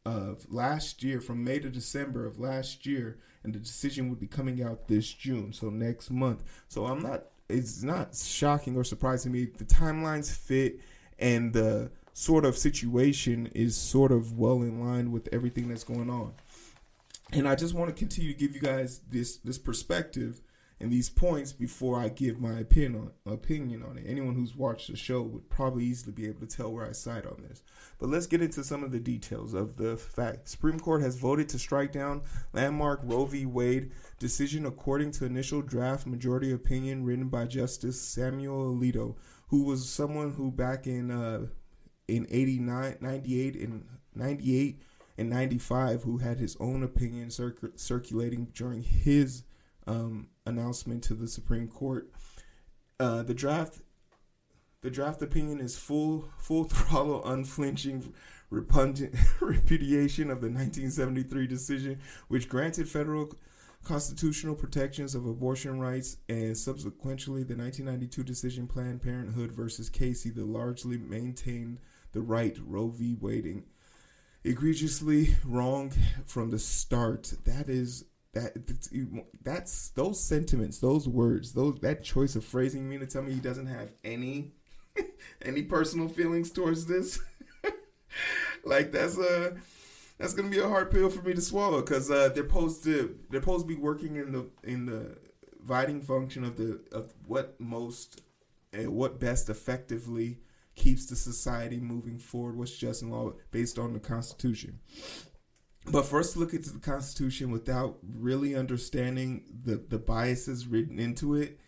of 0.04 0.46
last 0.50 1.02
year, 1.02 1.20
from 1.20 1.44
May 1.44 1.58
to 1.60 1.70
December 1.70 2.26
of 2.26 2.38
last 2.38 2.86
year, 2.86 3.18
and 3.42 3.54
the 3.54 3.58
decision 3.58 4.08
would 4.10 4.20
be 4.20 4.26
coming 4.26 4.62
out 4.62 4.88
this 4.88 5.12
June, 5.12 5.52
so 5.52 5.70
next 5.70 6.10
month. 6.10 6.42
So 6.68 6.86
I'm 6.86 7.00
not, 7.00 7.24
it's 7.48 7.82
not 7.82 8.14
shocking 8.14 8.76
or 8.76 8.84
surprising 8.84 9.32
me. 9.32 9.46
The 9.56 9.64
timelines 9.64 10.34
fit, 10.34 10.80
and 11.18 11.52
the 11.52 11.90
sort 12.12 12.44
of 12.44 12.56
situation 12.56 13.50
is 13.54 13.76
sort 13.76 14.12
of 14.12 14.38
well 14.38 14.62
in 14.62 14.80
line 14.80 15.10
with 15.12 15.28
everything 15.32 15.68
that's 15.68 15.84
going 15.84 16.10
on. 16.10 16.32
And 17.32 17.48
I 17.48 17.54
just 17.54 17.74
want 17.74 17.88
to 17.88 17.98
continue 17.98 18.32
to 18.32 18.38
give 18.38 18.54
you 18.54 18.60
guys 18.60 19.00
this 19.10 19.38
this 19.38 19.58
perspective 19.58 20.40
and 20.80 20.92
these 20.92 21.08
points 21.08 21.52
before 21.52 21.98
I 21.98 22.08
give 22.08 22.40
my 22.40 22.58
opinion 22.58 23.10
on 23.26 23.32
opinion 23.32 23.82
on 23.82 23.96
it. 23.98 24.04
Anyone 24.06 24.34
who's 24.34 24.56
watched 24.56 24.90
the 24.90 24.96
show 24.96 25.22
would 25.22 25.48
probably 25.48 25.84
easily 25.84 26.12
be 26.12 26.26
able 26.26 26.40
to 26.40 26.56
tell 26.56 26.72
where 26.72 26.86
I 26.86 26.92
side 26.92 27.26
on 27.26 27.42
this. 27.48 27.62
But 27.98 28.08
let's 28.08 28.26
get 28.26 28.42
into 28.42 28.64
some 28.64 28.82
of 28.82 28.90
the 28.90 29.00
details 29.00 29.54
of 29.54 29.76
the 29.76 29.96
fact. 29.96 30.48
Supreme 30.48 30.80
Court 30.80 31.00
has 31.02 31.16
voted 31.16 31.48
to 31.50 31.58
strike 31.58 31.92
down 31.92 32.22
landmark 32.52 33.00
Roe 33.04 33.24
v. 33.24 33.46
Wade 33.46 33.92
decision 34.18 34.66
according 34.66 35.12
to 35.12 35.24
initial 35.24 35.62
draft 35.62 36.06
majority 36.06 36.52
opinion 36.52 37.04
written 37.04 37.28
by 37.28 37.46
Justice 37.46 38.00
Samuel 38.00 38.74
Alito, 38.74 39.14
who 39.48 39.64
was 39.64 39.88
someone 39.88 40.32
who 40.32 40.50
back 40.50 40.86
in 40.86 41.10
uh, 41.10 41.46
in 42.08 42.26
89, 42.30 42.98
98 43.00 43.56
and 43.56 43.84
98 44.14 44.82
and 45.16 45.30
95 45.30 46.02
who 46.02 46.18
had 46.18 46.38
his 46.38 46.56
own 46.58 46.82
opinion 46.82 47.30
circ- 47.30 47.72
circulating 47.76 48.48
during 48.54 48.82
his 48.82 49.44
um, 49.86 50.28
announcement 50.46 51.02
to 51.04 51.14
the 51.14 51.28
Supreme 51.28 51.68
Court. 51.68 52.10
Uh, 52.98 53.22
the 53.22 53.34
draft, 53.34 53.80
the 54.82 54.90
draft 54.90 55.22
opinion 55.22 55.60
is 55.60 55.76
full, 55.76 56.28
full 56.38 56.64
throttle, 56.68 57.24
unflinching, 57.26 58.12
repugnant 58.50 59.14
repudiation 59.40 60.30
of 60.30 60.40
the 60.40 60.48
1973 60.48 61.46
decision, 61.46 61.98
which 62.28 62.48
granted 62.48 62.88
federal 62.88 63.32
constitutional 63.82 64.54
protections 64.54 65.14
of 65.14 65.26
abortion 65.26 65.78
rights, 65.78 66.16
and 66.28 66.56
subsequently 66.56 67.42
the 67.42 67.56
1992 67.56 68.22
decision 68.22 68.66
Planned 68.66 69.02
Parenthood 69.02 69.52
versus 69.52 69.90
Casey 69.90 70.30
that 70.30 70.46
largely 70.46 70.96
maintained 70.96 71.78
the 72.12 72.22
right 72.22 72.56
Roe 72.64 72.88
v. 72.88 73.14
Wade 73.20 73.62
egregiously 74.44 75.36
wrong 75.44 75.90
from 76.26 76.50
the 76.50 76.58
start. 76.58 77.32
That 77.44 77.68
is 77.68 78.04
that 78.34 78.54
that's 79.42 79.90
those 79.90 80.22
sentiments, 80.22 80.78
those 80.78 81.08
words, 81.08 81.52
those 81.52 81.78
that 81.80 82.04
choice 82.04 82.36
of 82.36 82.44
phrasing 82.44 82.88
mean 82.88 83.00
to 83.00 83.06
tell 83.06 83.22
me 83.22 83.32
he 83.32 83.40
doesn't 83.40 83.66
have 83.66 83.90
any 84.04 84.52
any 85.42 85.62
personal 85.62 86.08
feelings 86.08 86.50
towards 86.50 86.86
this. 86.86 87.20
like 88.64 88.92
that's 88.92 89.18
a 89.18 89.56
that's 90.18 90.34
gonna 90.34 90.48
be 90.48 90.58
a 90.58 90.68
hard 90.68 90.90
pill 90.90 91.10
for 91.10 91.22
me 91.22 91.34
to 91.34 91.40
swallow 91.40 91.80
because 91.80 92.10
uh, 92.10 92.28
they're 92.34 92.46
supposed 92.46 92.84
to 92.84 93.18
they're 93.30 93.40
supposed 93.40 93.66
to 93.66 93.74
be 93.74 93.80
working 93.80 94.16
in 94.16 94.32
the 94.32 94.46
in 94.62 94.86
the 94.86 95.16
viting 95.62 96.00
function 96.00 96.44
of 96.44 96.56
the 96.56 96.80
of 96.92 97.12
what 97.26 97.58
most 97.60 98.22
and 98.72 98.88
what 98.88 99.20
best 99.20 99.48
effectively 99.48 100.38
keeps 100.74 101.06
the 101.06 101.16
society 101.16 101.78
moving 101.78 102.18
forward, 102.18 102.56
what's 102.56 102.76
just 102.76 103.02
and 103.02 103.12
law 103.12 103.32
based 103.50 103.78
on 103.78 103.92
the 103.92 104.00
Constitution. 104.00 104.80
But 105.86 106.06
first 106.06 106.36
look 106.36 106.54
at 106.54 106.64
the 106.64 106.78
Constitution 106.78 107.50
without 107.50 107.98
really 108.02 108.54
understanding 108.56 109.44
the, 109.64 109.76
the 109.76 109.98
biases 109.98 110.66
written 110.66 110.98
into 110.98 111.34
it, 111.34 111.58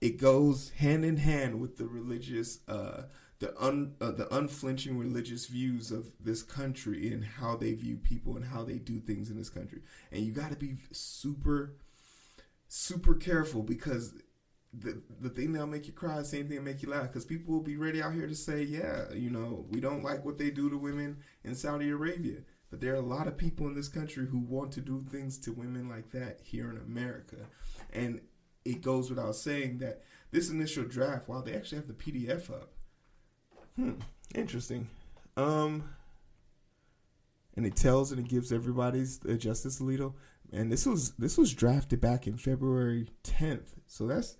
it 0.00 0.18
goes 0.18 0.70
hand 0.70 1.04
in 1.04 1.16
hand 1.16 1.60
with 1.60 1.78
the 1.78 1.86
religious, 1.86 2.58
uh, 2.68 3.04
the 3.38 3.58
un, 3.62 3.94
uh, 4.00 4.10
the 4.10 4.32
unflinching 4.34 4.98
religious 4.98 5.46
views 5.46 5.90
of 5.90 6.10
this 6.20 6.42
country 6.42 7.12
and 7.12 7.24
how 7.24 7.56
they 7.56 7.72
view 7.72 7.96
people 7.96 8.36
and 8.36 8.44
how 8.44 8.62
they 8.62 8.78
do 8.78 9.00
things 9.00 9.30
in 9.30 9.38
this 9.38 9.48
country. 9.48 9.80
And 10.10 10.22
you 10.22 10.32
got 10.32 10.50
to 10.50 10.56
be 10.56 10.74
super, 10.90 11.76
super 12.68 13.14
careful 13.14 13.62
because 13.62 14.12
the 14.72 15.02
the 15.20 15.28
thing 15.28 15.52
that'll 15.52 15.68
make 15.68 15.86
you 15.86 15.92
cry, 15.92 16.18
the 16.18 16.24
same 16.24 16.48
thing 16.48 16.56
that'll 16.56 16.64
make 16.64 16.82
you 16.82 16.90
laugh. 16.90 17.08
Because 17.08 17.24
people 17.24 17.54
will 17.54 17.62
be 17.62 17.76
ready 17.76 18.02
out 18.02 18.14
here 18.14 18.26
to 18.26 18.34
say, 18.34 18.62
yeah, 18.62 19.12
you 19.12 19.30
know, 19.30 19.66
we 19.70 19.80
don't 19.80 20.02
like 20.02 20.24
what 20.24 20.38
they 20.38 20.50
do 20.50 20.70
to 20.70 20.76
women 20.76 21.18
in 21.44 21.54
Saudi 21.54 21.90
Arabia. 21.90 22.38
But 22.72 22.80
there 22.80 22.94
are 22.94 22.96
a 22.96 23.02
lot 23.02 23.26
of 23.28 23.36
people 23.36 23.66
in 23.66 23.74
this 23.74 23.88
country 23.88 24.26
who 24.26 24.38
want 24.38 24.72
to 24.72 24.80
do 24.80 25.04
things 25.10 25.36
to 25.40 25.52
women 25.52 25.90
like 25.90 26.10
that 26.12 26.40
here 26.42 26.70
in 26.70 26.78
America. 26.78 27.36
And 27.92 28.22
it 28.64 28.80
goes 28.80 29.10
without 29.10 29.36
saying 29.36 29.76
that 29.78 30.00
this 30.30 30.48
initial 30.48 30.84
draft, 30.84 31.28
while 31.28 31.42
they 31.42 31.52
actually 31.54 31.76
have 31.76 31.86
the 31.86 31.92
PDF 31.92 32.50
up, 32.50 32.70
hmm, 33.76 33.92
interesting. 34.34 34.88
Um, 35.36 35.84
and 37.54 37.66
it 37.66 37.76
tells 37.76 38.10
and 38.10 38.18
it 38.18 38.28
gives 38.28 38.50
everybody's 38.50 39.18
the 39.18 39.36
Justice 39.36 39.78
Alito. 39.78 40.14
And 40.50 40.72
this 40.72 40.86
was 40.86 41.12
this 41.12 41.36
was 41.36 41.52
drafted 41.52 42.00
back 42.00 42.26
in 42.26 42.38
February 42.38 43.10
10th, 43.22 43.74
so 43.86 44.06
that's 44.06 44.38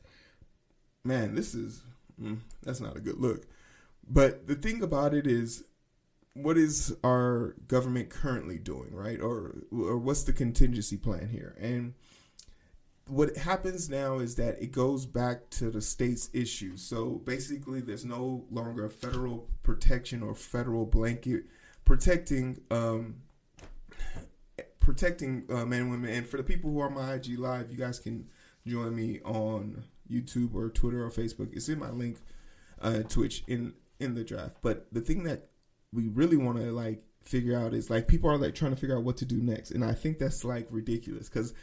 man, 1.05 1.35
this 1.35 1.55
is 1.55 1.83
mm, 2.19 2.39
that's 2.63 2.81
not 2.81 2.97
a 2.97 3.01
good 3.01 3.19
look. 3.19 3.47
But 4.09 4.47
the 4.47 4.55
thing 4.55 4.83
about 4.83 5.13
it 5.13 5.27
is, 5.27 5.65
what 6.35 6.57
is 6.57 6.97
our 7.05 7.55
government 7.69 8.11
currently 8.11 8.59
doing, 8.59 8.95
right? 8.95 9.21
Or 9.21 9.57
or 9.71 9.99
what's 9.99 10.23
the 10.23 10.33
contingency 10.33 10.97
plan 10.97 11.29
here? 11.29 11.57
And 11.61 11.95
what 13.07 13.37
happens 13.37 13.91
now 13.91 14.19
is 14.19 14.37
that 14.37 14.63
it 14.63 14.73
goes 14.73 15.07
back 15.07 15.51
to 15.51 15.71
the 15.71 15.83
state's 15.83 16.31
issue. 16.33 16.77
So 16.77 17.21
basically, 17.25 17.81
there's 17.81 18.05
no 18.05 18.45
longer 18.51 18.89
federal 18.89 19.49
protection 19.63 20.23
or 20.23 20.35
federal 20.35 20.87
blanket 20.87 21.45
protecting 21.85 22.61
um, 22.71 23.17
protecting 24.81 25.45
uh, 25.51 25.67
men 25.67 25.83
and 25.83 25.91
women. 25.91 26.11
And 26.11 26.27
for 26.27 26.39
the 26.39 26.43
people 26.43 26.71
who 26.71 26.81
are 26.81 26.91
my 26.91 27.15
IG 27.15 27.39
live, 27.39 27.71
you 27.71 27.77
guys 27.77 27.99
can 27.99 28.29
join 28.67 28.95
me 28.95 29.21
on 29.25 29.85
YouTube 30.11 30.55
or 30.55 30.71
Twitter 30.71 31.05
or 31.05 31.11
Facebook. 31.11 31.53
It's 31.53 31.69
in 31.69 31.79
my 31.79 31.91
link, 31.91 32.19
uh, 32.81 33.03
Twitch 33.03 33.45
in 33.47 33.75
in 34.01 34.15
the 34.15 34.25
draft. 34.25 34.57
But 34.63 34.87
the 34.93 35.01
thing 35.01 35.25
that 35.25 35.49
we 35.93 36.09
really 36.09 36.37
want 36.37 36.59
to 36.59 36.73
like 36.73 37.03
figure 37.23 37.59
out 37.59 37.75
is 37.75 37.91
like 37.91 38.09
people 38.09 38.31
are 38.31 38.39
like 38.39 38.55
trying 38.55 38.75
to 38.75 38.81
figure 38.81 38.97
out 38.97 39.05
what 39.05 39.17
to 39.19 39.25
do 39.25 39.41
next, 39.41 39.71
and 39.71 39.85
I 39.85 39.93
think 39.93 40.19
that's 40.19 40.45
like 40.45 40.67
ridiculous 40.71 41.29
because 41.29 41.55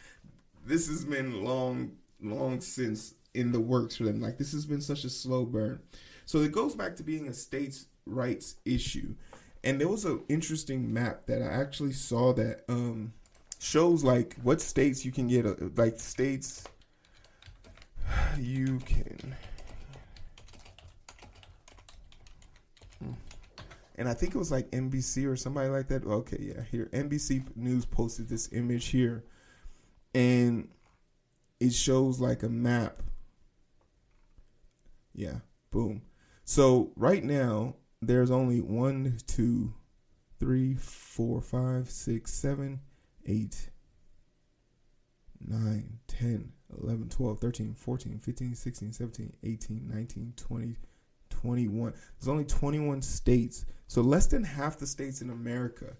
this 0.65 0.87
has 0.87 1.05
been 1.05 1.43
long, 1.43 1.93
long 2.21 2.61
since 2.61 3.15
in 3.33 3.51
the 3.51 3.59
works 3.59 3.95
for 3.95 4.03
them. 4.03 4.21
Like 4.21 4.37
this 4.37 4.51
has 4.53 4.65
been 4.65 4.81
such 4.81 5.03
a 5.03 5.09
slow 5.09 5.45
burn. 5.45 5.81
So 6.25 6.39
it 6.39 6.51
goes 6.51 6.75
back 6.75 6.95
to 6.97 7.03
being 7.03 7.27
a 7.27 7.33
states' 7.33 7.87
rights 8.05 8.55
issue. 8.65 9.15
And 9.63 9.79
there 9.79 9.87
was 9.87 10.05
an 10.05 10.21
interesting 10.29 10.93
map 10.93 11.25
that 11.25 11.41
I 11.41 11.47
actually 11.47 11.91
saw 11.91 12.33
that 12.33 12.63
um, 12.69 13.13
shows 13.59 14.03
like 14.03 14.35
what 14.41 14.61
states 14.61 15.03
you 15.03 15.11
can 15.11 15.27
get, 15.27 15.45
uh, 15.45 15.55
like 15.75 15.99
states 15.99 16.63
you 18.39 18.79
can. 18.79 19.35
And 23.99 24.07
I 24.07 24.13
think 24.13 24.33
it 24.33 24.37
was 24.37 24.49
like 24.49 24.71
NBC 24.71 25.27
or 25.29 25.35
somebody 25.35 25.67
like 25.67 25.89
that. 25.89 26.05
Okay, 26.05 26.53
yeah, 26.55 26.63
here 26.71 26.89
NBC 26.93 27.43
News 27.57 27.85
posted 27.85 28.29
this 28.29 28.47
image 28.53 28.87
here, 28.87 29.25
and 30.15 30.69
it 31.59 31.73
shows 31.73 32.17
like 32.17 32.41
a 32.41 32.47
map. 32.47 33.03
Yeah, 35.13 35.39
boom. 35.69 36.03
So 36.45 36.93
right 36.95 37.21
now 37.21 37.75
there's 38.01 38.31
only 38.31 38.61
one, 38.61 39.17
two, 39.27 39.73
three, 40.39 40.75
four, 40.75 41.41
five, 41.41 41.89
six, 41.89 42.33
seven, 42.33 42.79
eight, 43.25 43.69
nine, 45.45 45.99
ten, 46.07 46.53
11, 46.81 47.09
12, 47.09 47.39
13, 47.39 47.73
14, 47.73 48.19
15, 48.19 48.55
16, 48.55 48.91
17, 48.93 49.33
18, 49.43 49.89
19, 49.93 50.33
20, 50.37 50.77
21. 51.41 51.93
There's 52.19 52.27
only 52.27 52.45
21 52.45 53.01
states. 53.01 53.65
So 53.87 54.01
less 54.01 54.27
than 54.27 54.43
half 54.43 54.77
the 54.77 54.87
states 54.87 55.21
in 55.21 55.29
America 55.29 55.95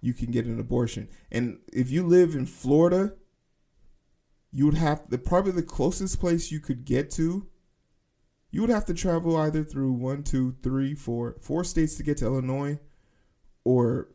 you 0.00 0.14
can 0.14 0.30
get 0.30 0.46
an 0.46 0.60
abortion. 0.60 1.08
And 1.30 1.58
if 1.72 1.90
you 1.90 2.06
live 2.06 2.34
in 2.34 2.46
Florida, 2.46 3.14
you 4.52 4.64
would 4.66 4.74
have 4.74 5.08
the 5.08 5.18
probably 5.18 5.52
the 5.52 5.62
closest 5.62 6.20
place 6.20 6.52
you 6.52 6.60
could 6.60 6.84
get 6.84 7.10
to. 7.12 7.46
You 8.50 8.60
would 8.60 8.70
have 8.70 8.86
to 8.86 8.94
travel 8.94 9.36
either 9.36 9.64
through 9.64 9.92
one, 9.92 10.22
two, 10.22 10.56
three, 10.62 10.94
four, 10.94 11.36
four 11.40 11.64
states 11.64 11.96
to 11.96 12.02
get 12.02 12.18
to 12.18 12.26
Illinois, 12.26 12.78
or 13.64 14.08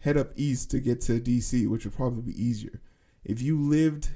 head 0.00 0.16
up 0.16 0.30
east 0.36 0.70
to 0.70 0.80
get 0.80 1.00
to 1.02 1.18
DC, 1.18 1.66
which 1.68 1.84
would 1.84 1.96
probably 1.96 2.32
be 2.32 2.42
easier. 2.42 2.80
If 3.24 3.40
you 3.40 3.58
lived 3.58 4.10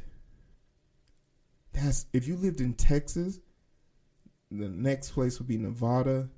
that's 1.72 2.06
if 2.12 2.26
you 2.26 2.36
lived 2.36 2.60
in 2.60 2.74
Texas, 2.74 3.40
the 4.50 4.68
next 4.68 5.10
place 5.10 5.38
would 5.38 5.48
be 5.48 5.58
Nevada. 5.58 6.28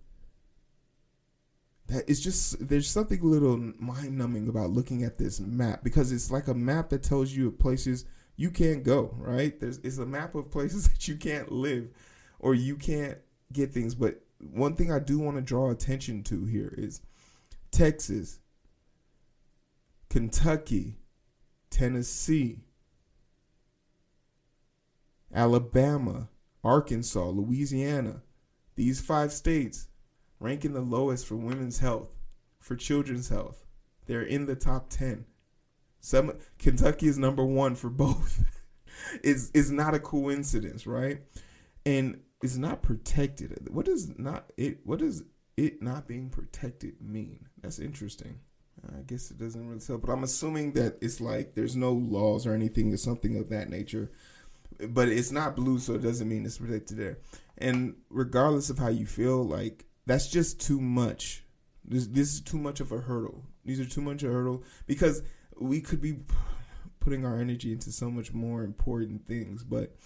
That 1.87 2.09
it's 2.09 2.21
just 2.21 2.69
there's 2.69 2.89
something 2.89 3.21
a 3.21 3.25
little 3.25 3.57
mind 3.79 4.17
numbing 4.17 4.49
about 4.49 4.71
looking 4.71 5.03
at 5.03 5.19
this 5.19 5.41
map 5.41 5.83
because 5.83 6.13
it's 6.13 6.31
like 6.31 6.49
a 6.49 6.55
map 6.55 6.91
that 6.91 7.03
tells 7.03 7.33
you 7.33 7.51
places 7.51 8.05
you 8.37 8.51
can't 8.51 8.83
go, 8.83 9.15
right? 9.19 9.59
There's 9.59 9.79
it's 9.79 9.99
a 9.99 10.07
map 10.07 10.35
of 10.35 10.51
places 10.51 10.89
that 10.89 11.09
you 11.09 11.17
can't 11.17 11.51
live 11.53 11.89
or 12.39 12.55
you 12.55 12.77
can't 12.77 13.19
get 13.53 13.73
things. 13.73 13.95
But 13.95 14.23
one 14.39 14.75
thing 14.75 14.91
I 14.91 14.99
do 14.99 15.19
want 15.19 15.37
to 15.37 15.43
draw 15.43 15.71
attention 15.71 16.23
to 16.25 16.47
here 16.47 16.73
is 16.77 17.03
Texas, 17.71 18.41
Kentucky, 20.09 20.97
Tennessee, 21.71 22.61
Alabama, 25.33 26.29
Arkansas, 26.63 27.29
Louisiana, 27.29 28.23
these 28.77 29.01
five 29.01 29.33
states 29.33 29.89
ranking 30.39 30.73
the 30.73 30.81
lowest 30.81 31.27
for 31.27 31.37
women's 31.37 31.79
health, 31.79 32.09
for 32.59 32.77
children's 32.77 33.29
health. 33.29 33.65
They're 34.07 34.23
in 34.23 34.47
the 34.47 34.57
top 34.57 34.91
10. 34.91 35.27
Some 36.01 36.33
Kentucky 36.59 37.07
is 37.07 37.19
number 37.19 37.45
1 37.45 37.77
for 37.77 37.91
both. 37.91 38.45
is 39.23 39.51
is 39.53 39.71
not 39.71 39.95
a 39.95 40.01
coincidence, 40.01 40.87
right? 40.87 41.23
And 41.87 42.21
it's 42.43 42.57
not 42.57 42.83
protected. 42.83 43.69
What 43.71 43.87
does 43.87 44.19
not 44.19 44.51
it 44.57 44.79
what 44.85 44.99
does 44.99 45.25
it 45.57 45.83
not 45.83 46.09
being 46.09 46.31
protected 46.31 47.01
mean? 47.01 47.47
That's 47.63 47.79
interesting. 47.79 48.41
I 48.89 49.03
guess 49.03 49.31
it 49.31 49.39
doesn't 49.39 49.69
really 49.69 49.81
tell, 49.81 49.99
but 49.99 50.11
I'm 50.11 50.25
assuming 50.25 50.73
that 50.73 50.97
it's 51.03 51.21
like 51.21 51.55
there's 51.55 51.77
no 51.77 51.93
laws 51.93 52.47
or 52.47 52.55
anything 52.55 52.93
or 52.93 52.97
something 52.97 53.37
of 53.37 53.51
that 53.51 53.69
nature 53.69 54.11
but 54.89 55.09
it's 55.09 55.31
not 55.31 55.57
blue, 55.57 55.79
so 55.79 55.95
it 55.95 56.03
doesn't 56.03 56.29
mean 56.29 56.45
it's 56.45 56.59
protected 56.59 56.97
there. 56.97 57.19
And 57.59 57.97
regardless 58.09 58.71
of 58.71 58.79
how 58.79 58.89
you 58.89 59.07
feel, 59.07 59.45
like 59.45 59.85
that's 60.07 60.29
just 60.29 60.61
too 60.61 60.81
much. 60.81 61.45
This 61.85 62.07
this 62.07 62.35
is 62.35 62.41
too 62.41 62.59
much 62.59 62.81
of 62.81 62.93
a 62.93 62.99
hurdle. 62.99 63.45
These 63.65 63.81
are 63.81 63.85
too 63.89 64.01
much 64.01 64.23
of 64.23 64.31
a 64.31 64.33
hurdle 64.33 64.65
because 64.87 65.23
we 65.59 65.81
could 65.81 66.01
be 66.01 66.19
putting 67.01 67.25
our 67.25 67.39
energy 67.39 67.73
into 67.73 67.91
so 67.91 68.11
much 68.11 68.33
more 68.33 68.63
important 68.63 69.27
things. 69.27 69.65
But 69.65 69.97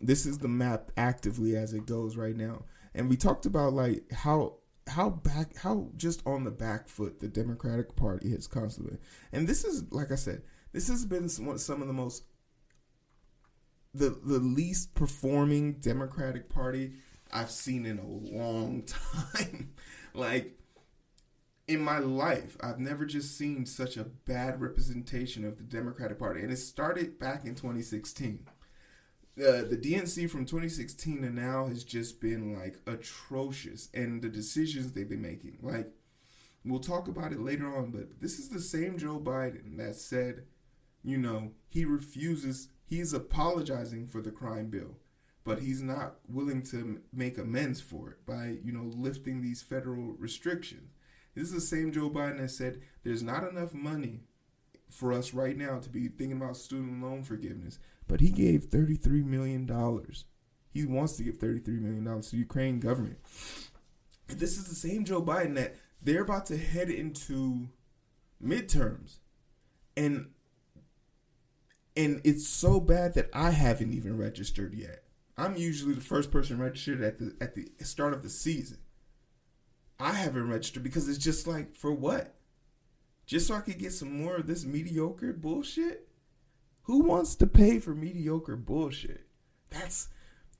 this 0.00 0.26
is 0.26 0.38
the 0.38 0.48
map 0.48 0.90
actively 0.96 1.56
as 1.56 1.72
it 1.72 1.86
goes 1.86 2.16
right 2.16 2.36
now. 2.36 2.64
And 2.94 3.08
we 3.08 3.16
talked 3.16 3.46
about 3.46 3.72
like 3.72 4.10
how 4.12 4.58
how 4.86 5.10
back 5.10 5.56
how 5.56 5.88
just 5.96 6.22
on 6.26 6.44
the 6.44 6.50
back 6.50 6.88
foot 6.88 7.20
the 7.20 7.28
Democratic 7.28 7.96
Party 7.96 8.30
has 8.30 8.46
constantly. 8.46 8.98
And 9.32 9.48
this 9.48 9.64
is 9.64 9.84
like 9.90 10.12
I 10.12 10.16
said, 10.16 10.42
this 10.72 10.88
has 10.88 11.04
been 11.04 11.28
some, 11.28 11.56
some 11.58 11.80
of 11.80 11.88
the 11.88 11.94
most 11.94 12.24
the 13.94 14.10
the 14.10 14.40
least 14.40 14.94
performing 14.94 15.74
Democratic 15.74 16.48
Party 16.48 16.94
I've 17.32 17.50
seen 17.50 17.86
in 17.86 17.98
a 17.98 18.06
long 18.06 18.82
time. 19.34 19.74
like 20.14 20.58
in 21.66 21.80
my 21.80 21.98
life, 21.98 22.56
I've 22.60 22.78
never 22.78 23.06
just 23.06 23.38
seen 23.38 23.64
such 23.64 23.96
a 23.96 24.04
bad 24.04 24.60
representation 24.60 25.44
of 25.44 25.56
the 25.56 25.62
Democratic 25.62 26.18
Party, 26.18 26.42
and 26.42 26.52
it 26.52 26.58
started 26.58 27.18
back 27.18 27.44
in 27.44 27.54
2016. 27.54 28.46
Uh, 29.36 29.64
the 29.64 29.80
DNC 29.82 30.30
from 30.30 30.44
2016 30.44 31.22
to 31.22 31.30
now 31.30 31.66
has 31.66 31.82
just 31.82 32.20
been 32.20 32.54
like 32.56 32.76
atrocious, 32.86 33.88
and 33.94 34.22
the 34.22 34.28
decisions 34.28 34.92
they've 34.92 35.08
been 35.08 35.22
making. 35.22 35.58
Like, 35.62 35.88
we'll 36.64 36.80
talk 36.80 37.08
about 37.08 37.32
it 37.32 37.40
later 37.40 37.74
on, 37.74 37.90
but 37.90 38.20
this 38.20 38.38
is 38.38 38.50
the 38.50 38.60
same 38.60 38.98
Joe 38.98 39.18
Biden 39.18 39.78
that 39.78 39.96
said, 39.96 40.44
you 41.02 41.16
know, 41.16 41.52
he 41.68 41.84
refuses 41.84 42.68
he's 42.94 43.12
apologizing 43.12 44.06
for 44.06 44.20
the 44.20 44.30
crime 44.30 44.68
bill, 44.68 44.98
but 45.44 45.60
he's 45.60 45.82
not 45.82 46.16
willing 46.28 46.62
to 46.62 47.00
make 47.12 47.38
amends 47.38 47.80
for 47.80 48.10
it 48.10 48.26
by, 48.26 48.58
you 48.64 48.72
know, 48.72 48.90
lifting 48.96 49.42
these 49.42 49.62
federal 49.62 50.14
restrictions. 50.18 50.92
This 51.34 51.48
is 51.48 51.54
the 51.54 51.60
same 51.60 51.92
Joe 51.92 52.10
Biden 52.10 52.38
that 52.38 52.50
said 52.50 52.80
there's 53.02 53.22
not 53.22 53.48
enough 53.48 53.74
money 53.74 54.20
for 54.88 55.12
us 55.12 55.34
right 55.34 55.56
now 55.56 55.80
to 55.80 55.88
be 55.88 56.08
thinking 56.08 56.36
about 56.36 56.56
student 56.56 57.02
loan 57.02 57.24
forgiveness, 57.24 57.78
but 58.06 58.20
he 58.20 58.30
gave 58.30 58.66
$33 58.66 59.24
million. 59.24 59.68
He 60.72 60.86
wants 60.86 61.16
to 61.16 61.24
give 61.24 61.38
$33 61.38 61.66
million 61.80 62.22
to 62.22 62.30
the 62.30 62.36
Ukraine 62.36 62.78
government. 62.78 63.18
This 64.28 64.56
is 64.56 64.68
the 64.68 64.74
same 64.74 65.04
Joe 65.04 65.22
Biden 65.22 65.56
that 65.56 65.74
they're 66.00 66.22
about 66.22 66.46
to 66.46 66.56
head 66.56 66.90
into 66.90 67.68
midterms. 68.42 69.18
And 69.96 70.30
and 71.96 72.20
it's 72.24 72.46
so 72.46 72.80
bad 72.80 73.14
that 73.14 73.30
I 73.32 73.50
haven't 73.50 73.92
even 73.92 74.18
registered 74.18 74.74
yet. 74.74 75.04
I'm 75.36 75.56
usually 75.56 75.94
the 75.94 76.00
first 76.00 76.30
person 76.30 76.58
registered 76.58 77.02
at 77.02 77.18
the 77.18 77.34
at 77.40 77.54
the 77.54 77.68
start 77.82 78.12
of 78.12 78.22
the 78.22 78.30
season. 78.30 78.78
I 79.98 80.12
haven't 80.12 80.48
registered 80.48 80.82
because 80.82 81.08
it's 81.08 81.18
just 81.18 81.46
like 81.46 81.76
for 81.76 81.92
what? 81.92 82.34
Just 83.26 83.46
so 83.46 83.54
I 83.54 83.60
could 83.60 83.78
get 83.78 83.92
some 83.92 84.22
more 84.22 84.36
of 84.36 84.46
this 84.46 84.64
mediocre 84.64 85.32
bullshit? 85.32 86.08
Who 86.82 87.00
wants 87.00 87.34
to 87.36 87.46
pay 87.46 87.78
for 87.78 87.94
mediocre 87.94 88.56
bullshit? 88.56 89.26
That's 89.70 90.08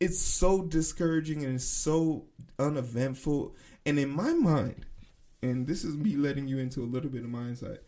it's 0.01 0.21
so 0.21 0.63
discouraging 0.63 1.45
and 1.45 1.57
it's 1.57 1.65
so 1.65 2.27
uneventful. 2.59 3.55
And 3.87 3.99
in 3.99 4.11
my 4.11 4.33
mind, 4.33 4.87
and 5.43 5.67
this 5.67 5.85
is 5.85 5.97
me 5.97 6.17
letting 6.17 6.49
you 6.49 6.59
into 6.59 6.81
a 6.81 6.85
little 6.85 7.11
bit 7.11 7.23
of 7.23 7.31
my 7.31 7.49
insight 7.49 7.81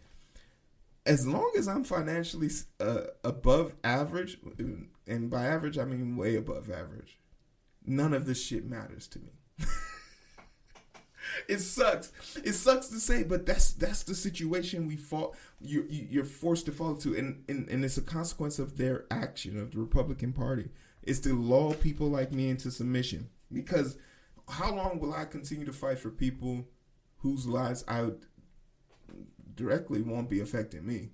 as 1.06 1.26
long 1.26 1.52
as 1.56 1.68
I'm 1.68 1.84
financially 1.84 2.50
uh, 2.80 3.02
above 3.24 3.72
average, 3.84 4.38
and 5.06 5.30
by 5.30 5.46
average 5.46 5.78
I 5.78 5.84
mean 5.84 6.16
way 6.16 6.36
above 6.36 6.70
average, 6.70 7.18
none 7.86 8.12
of 8.12 8.26
this 8.26 8.44
shit 8.44 8.68
matters 8.68 9.06
to 9.08 9.20
me. 9.20 9.32
it 11.48 11.60
sucks. 11.60 12.12
It 12.44 12.54
sucks 12.54 12.88
to 12.88 13.00
say, 13.00 13.22
but 13.22 13.46
that's 13.46 13.72
that's 13.72 14.02
the 14.02 14.14
situation 14.14 14.86
we 14.86 14.96
fall. 14.96 15.34
You, 15.60 15.86
you 15.88 16.22
are 16.22 16.24
forced 16.24 16.66
to 16.66 16.72
fall 16.72 16.90
into, 16.90 17.16
and, 17.16 17.44
and 17.48 17.68
and 17.68 17.84
it's 17.84 17.96
a 17.96 18.02
consequence 18.02 18.58
of 18.58 18.76
their 18.76 19.04
action 19.10 19.58
of 19.58 19.70
the 19.70 19.78
Republican 19.78 20.32
Party. 20.32 20.70
It's 21.02 21.20
to 21.20 21.40
lull 21.40 21.74
people 21.74 22.08
like 22.08 22.32
me 22.32 22.50
into 22.50 22.70
submission. 22.70 23.30
Because 23.52 23.96
how 24.48 24.74
long 24.74 24.98
will 24.98 25.14
I 25.14 25.24
continue 25.24 25.64
to 25.64 25.72
fight 25.72 26.00
for 26.00 26.10
people 26.10 26.66
whose 27.18 27.46
lives 27.46 27.84
I 27.86 28.10
directly 29.56 30.02
won't 30.02 30.30
be 30.30 30.40
affecting 30.40 30.86
me. 30.86 31.10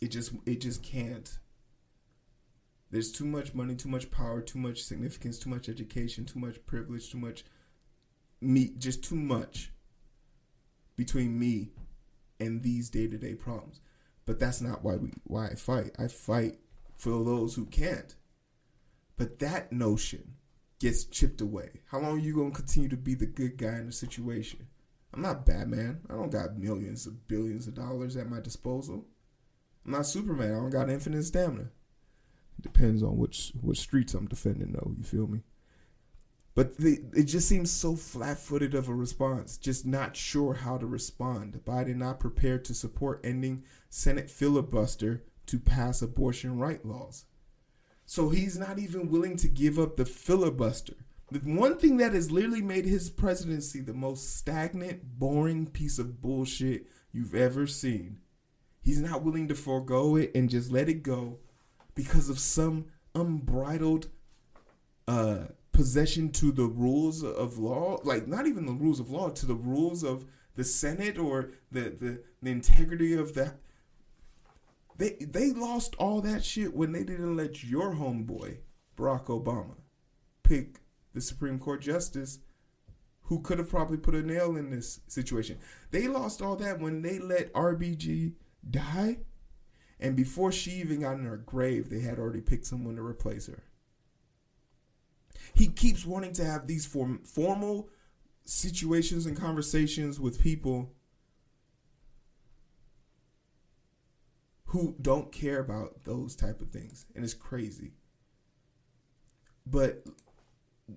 It 0.00 0.08
just 0.08 0.32
it 0.46 0.60
just 0.60 0.82
can't. 0.82 1.38
There's 2.90 3.10
too 3.10 3.24
much 3.24 3.54
money, 3.54 3.74
too 3.74 3.88
much 3.88 4.10
power, 4.10 4.42
too 4.42 4.58
much 4.58 4.82
significance, 4.82 5.38
too 5.38 5.48
much 5.48 5.68
education, 5.68 6.26
too 6.26 6.38
much 6.38 6.64
privilege, 6.66 7.10
too 7.10 7.18
much 7.18 7.44
me 8.40 8.72
just 8.76 9.02
too 9.02 9.16
much 9.16 9.72
between 10.96 11.38
me 11.38 11.70
and 12.38 12.62
these 12.62 12.90
day-to-day 12.90 13.34
problems. 13.34 13.80
But 14.24 14.38
that's 14.38 14.60
not 14.60 14.84
why 14.84 14.96
we 14.96 15.12
why 15.24 15.46
I 15.48 15.54
fight. 15.54 15.92
I 15.98 16.08
fight 16.08 16.58
for 16.96 17.10
those 17.10 17.54
who 17.54 17.66
can't. 17.66 18.14
But 19.16 19.38
that 19.38 19.72
notion 19.72 20.34
gets 20.78 21.04
chipped 21.04 21.40
away. 21.40 21.80
How 21.86 22.00
long 22.00 22.16
are 22.16 22.20
you 22.20 22.34
going 22.34 22.50
to 22.50 22.56
continue 22.56 22.88
to 22.88 22.96
be 22.96 23.14
the 23.14 23.26
good 23.26 23.56
guy 23.56 23.78
in 23.78 23.86
the 23.86 23.92
situation? 23.92 24.66
I'm 25.14 25.22
not 25.22 25.44
Batman. 25.44 26.00
I 26.08 26.14
don't 26.14 26.32
got 26.32 26.58
millions 26.58 27.06
of 27.06 27.28
billions 27.28 27.66
of 27.66 27.74
dollars 27.74 28.16
at 28.16 28.30
my 28.30 28.40
disposal. 28.40 29.06
I'm 29.84 29.92
not 29.92 30.06
Superman. 30.06 30.52
I 30.52 30.56
don't 30.56 30.70
got 30.70 30.90
infinite 30.90 31.24
stamina. 31.24 31.70
Depends 32.60 33.02
on 33.02 33.18
which 33.18 33.52
which 33.60 33.80
streets 33.80 34.14
I'm 34.14 34.26
defending, 34.26 34.72
though. 34.72 34.94
You 34.96 35.04
feel 35.04 35.26
me? 35.26 35.40
But 36.54 36.76
the, 36.76 37.00
it 37.14 37.24
just 37.24 37.48
seems 37.48 37.70
so 37.70 37.96
flat-footed 37.96 38.74
of 38.74 38.88
a 38.88 38.94
response. 38.94 39.56
Just 39.56 39.86
not 39.86 40.16
sure 40.16 40.52
how 40.52 40.76
to 40.76 40.86
respond. 40.86 41.60
Biden 41.64 41.96
not 41.96 42.20
prepared 42.20 42.64
to 42.66 42.74
support 42.74 43.24
ending 43.24 43.64
Senate 43.88 44.30
filibuster 44.30 45.24
to 45.46 45.58
pass 45.58 46.02
abortion 46.02 46.58
right 46.58 46.84
laws. 46.84 47.24
So 48.04 48.28
he's 48.28 48.58
not 48.58 48.78
even 48.78 49.10
willing 49.10 49.36
to 49.38 49.48
give 49.48 49.78
up 49.78 49.96
the 49.96 50.04
filibuster 50.04 51.06
the 51.32 51.40
one 51.40 51.78
thing 51.78 51.96
that 51.98 52.12
has 52.12 52.30
literally 52.30 52.62
made 52.62 52.84
his 52.84 53.10
presidency 53.10 53.80
the 53.80 53.94
most 53.94 54.36
stagnant, 54.36 55.18
boring 55.18 55.66
piece 55.66 55.98
of 55.98 56.20
bullshit 56.20 56.86
you've 57.12 57.34
ever 57.34 57.66
seen. 57.66 58.18
He's 58.80 59.00
not 59.00 59.22
willing 59.22 59.48
to 59.48 59.54
forego 59.54 60.16
it 60.16 60.32
and 60.34 60.50
just 60.50 60.70
let 60.70 60.88
it 60.88 61.02
go 61.02 61.38
because 61.94 62.28
of 62.28 62.38
some 62.38 62.86
unbridled 63.14 64.08
uh 65.06 65.44
possession 65.72 66.30
to 66.30 66.52
the 66.52 66.66
rules 66.66 67.22
of 67.24 67.58
law, 67.58 67.98
like 68.04 68.26
not 68.26 68.46
even 68.46 68.66
the 68.66 68.72
rules 68.72 69.00
of 69.00 69.10
law, 69.10 69.30
to 69.30 69.46
the 69.46 69.54
rules 69.54 70.02
of 70.02 70.26
the 70.54 70.64
Senate 70.64 71.18
or 71.18 71.50
the 71.70 71.80
the, 71.80 72.22
the 72.42 72.50
integrity 72.50 73.14
of 73.14 73.34
that. 73.34 73.56
They 74.98 75.10
they 75.20 75.52
lost 75.52 75.94
all 75.96 76.20
that 76.20 76.44
shit 76.44 76.74
when 76.74 76.92
they 76.92 77.04
didn't 77.04 77.36
let 77.36 77.64
your 77.64 77.94
homeboy 77.94 78.58
Barack 78.96 79.26
Obama 79.26 79.76
pick 80.42 80.81
the 81.14 81.20
Supreme 81.20 81.58
Court 81.58 81.80
justice 81.80 82.38
who 83.22 83.40
could 83.40 83.58
have 83.58 83.70
probably 83.70 83.96
put 83.96 84.14
a 84.14 84.22
nail 84.22 84.56
in 84.56 84.70
this 84.70 85.00
situation. 85.06 85.58
They 85.90 86.08
lost 86.08 86.42
all 86.42 86.56
that 86.56 86.80
when 86.80 87.02
they 87.02 87.18
let 87.18 87.52
RBG 87.52 88.34
die, 88.68 89.18
and 90.00 90.16
before 90.16 90.52
she 90.52 90.72
even 90.72 91.00
got 91.00 91.18
in 91.18 91.24
her 91.24 91.36
grave, 91.36 91.88
they 91.88 92.00
had 92.00 92.18
already 92.18 92.40
picked 92.40 92.66
someone 92.66 92.96
to 92.96 93.02
replace 93.02 93.46
her. 93.46 93.62
He 95.54 95.68
keeps 95.68 96.04
wanting 96.04 96.32
to 96.34 96.44
have 96.44 96.66
these 96.66 96.86
form, 96.86 97.20
formal 97.24 97.88
situations 98.44 99.26
and 99.26 99.36
conversations 99.36 100.18
with 100.18 100.42
people 100.42 100.92
who 104.66 104.96
don't 105.00 105.30
care 105.30 105.60
about 105.60 106.04
those 106.04 106.34
type 106.34 106.60
of 106.60 106.70
things, 106.70 107.06
and 107.14 107.24
it's 107.24 107.34
crazy. 107.34 107.92
But 109.66 110.04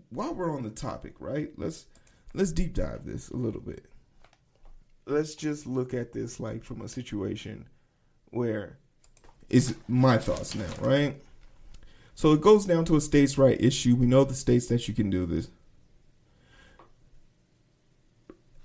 while 0.10 0.34
we're 0.34 0.56
on 0.56 0.64
the 0.64 0.70
topic, 0.70 1.16
right? 1.20 1.52
Let's 1.58 1.86
let's 2.34 2.52
deep 2.52 2.74
dive 2.74 3.06
this 3.06 3.30
a 3.30 3.38
little 3.38 3.62
bit. 3.62 3.86
Let's 5.06 5.36
just 5.36 5.68
look 5.68 5.94
at 5.94 6.14
this 6.14 6.40
like 6.40 6.64
from 6.64 6.82
a 6.82 6.88
situation 6.88 7.68
where 8.32 8.78
is 9.50 9.76
my 9.88 10.18
thoughts 10.18 10.56
now, 10.56 10.74
right? 10.82 11.22
So 12.16 12.32
it 12.34 12.42
goes 12.42 12.66
down 12.66 12.86
to 12.86 12.96
a 12.96 13.02
states' 13.02 13.38
right 13.38 13.60
issue. 13.60 13.96
We 13.96 14.06
know 14.06 14.24
the 14.24 14.34
states 14.34 14.68
that 14.68 14.88
you 14.88 14.94
can 14.94 15.10
do 15.10 15.26
this. 15.26 15.50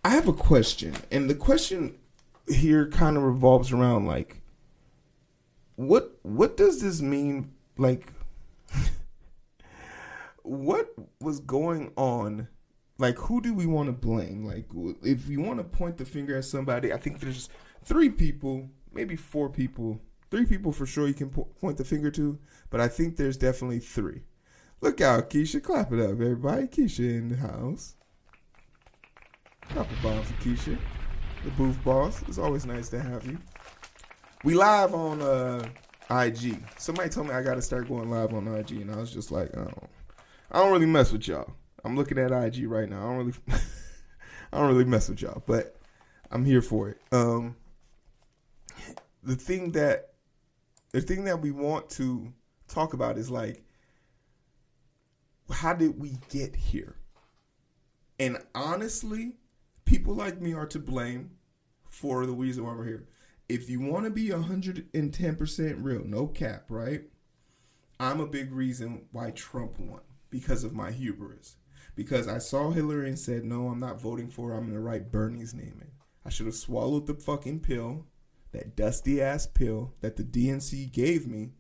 I 0.05 0.11
have 0.11 0.29
a 0.29 0.33
question, 0.33 0.95
and 1.11 1.29
the 1.29 1.35
question 1.35 1.97
here 2.49 2.89
kind 2.89 3.17
of 3.17 3.23
revolves 3.23 3.71
around 3.71 4.07
like 4.07 4.41
what 5.77 6.19
what 6.23 6.57
does 6.57 6.81
this 6.81 7.01
mean 7.01 7.53
like 7.79 8.13
what 10.43 10.93
was 11.21 11.41
going 11.41 11.93
on? 11.97 12.49
Like 12.99 13.17
who 13.17 13.41
do 13.41 13.55
we 13.55 13.67
want 13.67 13.89
to 13.89 13.93
blame? 13.93 14.45
Like 14.45 14.67
if 15.03 15.29
you 15.29 15.41
want 15.41 15.59
to 15.59 15.65
point 15.65 15.97
the 15.97 16.05
finger 16.05 16.37
at 16.37 16.45
somebody 16.45 16.93
i 16.93 16.97
think 16.97 17.21
there's 17.21 17.49
three 17.85 18.11
people 18.11 18.69
maybe 18.93 19.17
four 19.17 19.49
people 19.49 20.01
three 20.31 20.45
people 20.45 20.73
for 20.73 20.87
sure 20.87 21.09
you 21.09 21.15
can 21.15 21.31
po- 21.31 21.49
point 21.61 21.77
the 21.79 21.85
finger 21.85 22.11
to 22.11 22.39
but 22.69 22.81
i 22.81 22.89
think 22.89 23.17
there's 23.17 23.37
definitely 23.37 23.79
three. 23.81 24.23
Look 24.81 25.01
out 25.01 25.29
keisha 25.31 25.63
clap 25.63 25.93
it 25.93 26.01
up 26.01 26.11
everybody. 26.11 26.67
Keisha 26.67 27.01
in 27.01 27.29
the 27.29 27.37
house. 27.37 27.97
Clap 29.69 29.87
a 29.91 30.03
bomb 30.03 30.23
for 30.23 30.35
keisha. 30.43 30.79
The 31.45 31.51
booth 31.53 31.83
boss 31.85 32.23
it's 32.29 32.39
always 32.39 32.67
nice 32.67 32.89
to 32.91 33.01
have 33.01 33.27
you. 33.27 33.39
We 34.45 34.55
live 34.55 34.95
on 34.95 35.21
uh 35.23 35.69
ig 36.25 36.61
somebody 36.77 37.09
told 37.09 37.29
me 37.29 37.33
i 37.33 37.41
gotta 37.41 37.63
start 37.63 37.87
going 37.87 38.11
live 38.11 38.35
on 38.35 38.49
ig 38.57 38.73
and 38.73 38.91
i 38.91 38.97
was 38.97 39.13
just 39.13 39.31
like 39.31 39.57
oh 39.57 39.71
I 40.51 40.59
don't 40.59 40.73
really 40.73 40.87
mess 40.87 41.13
with 41.13 41.29
y'all. 41.29 41.53
I'm 41.85 41.97
looking 41.97 42.19
at 42.19 42.33
IG 42.33 42.69
right 42.69 42.89
now. 42.89 42.99
I 42.99 43.03
don't 43.03 43.17
really, 43.19 43.33
I 44.53 44.59
don't 44.59 44.69
really 44.69 44.85
mess 44.85 45.09
with 45.09 45.23
y'all, 45.23 45.43
but 45.47 45.77
I'm 46.31 46.45
here 46.45 46.63
for 46.63 46.89
it. 46.89 47.01
Um, 47.13 47.57
the 49.23 49.37
thing 49.37 49.73
that, 49.73 50.15
the 50.93 51.01
thing 51.01 51.25
that 51.25 51.41
we 51.41 51.53
want 51.53 51.89
to 51.91 52.33
talk 52.67 52.95
about 52.95 53.17
is 53.17 53.31
like, 53.31 53.63
how 55.51 55.73
did 55.73 56.01
we 56.01 56.19
get 56.29 56.57
here? 56.57 56.97
And 58.19 58.39
honestly, 58.55 59.37
people 59.85 60.15
like 60.15 60.41
me 60.41 60.53
are 60.53 60.67
to 60.67 60.79
blame 60.79 61.31
for 61.89 62.27
the 62.27 62.33
reason 62.33 62.65
why 62.65 62.75
we're 62.75 62.85
here. 62.85 63.09
If 63.49 63.71
you 63.71 63.81
want 63.81 64.05
to 64.05 64.11
be 64.11 64.29
110% 64.29 65.85
real, 65.85 66.05
no 66.05 66.27
cap, 66.27 66.65
right? 66.69 67.03
I'm 67.99 68.21
a 68.21 68.27
big 68.27 68.53
reason 68.53 69.07
why 69.13 69.31
Trump 69.31 69.79
won 69.79 70.01
because 70.31 70.65
of 70.65 70.73
my 70.73 70.91
hubris. 70.91 71.57
Because 71.95 72.29
I 72.29 72.39
saw 72.39 72.71
Hillary 72.71 73.09
and 73.09 73.19
said, 73.19 73.45
no, 73.45 73.69
I'm 73.69 73.81
not 73.81 74.01
voting 74.01 74.29
for 74.29 74.51
her. 74.51 74.57
I'm 74.57 74.65
going 74.65 74.75
to 74.75 74.81
write 74.81 75.13
Bernie's 75.13 75.55
name 75.55 75.79
in. 75.81 75.91
I 76.25 76.31
should 76.31 76.47
have 76.47 76.55
swallowed 76.55 77.07
the 77.07 77.15
fucking 77.15 77.61
pill, 77.61 78.07
that 78.53 78.77
dusty 78.77 79.21
ass 79.21 79.47
pill 79.47 79.95
that 80.01 80.17
the 80.17 80.23
DNC 80.23 80.93
gave 80.93 81.27
me, 81.27 81.51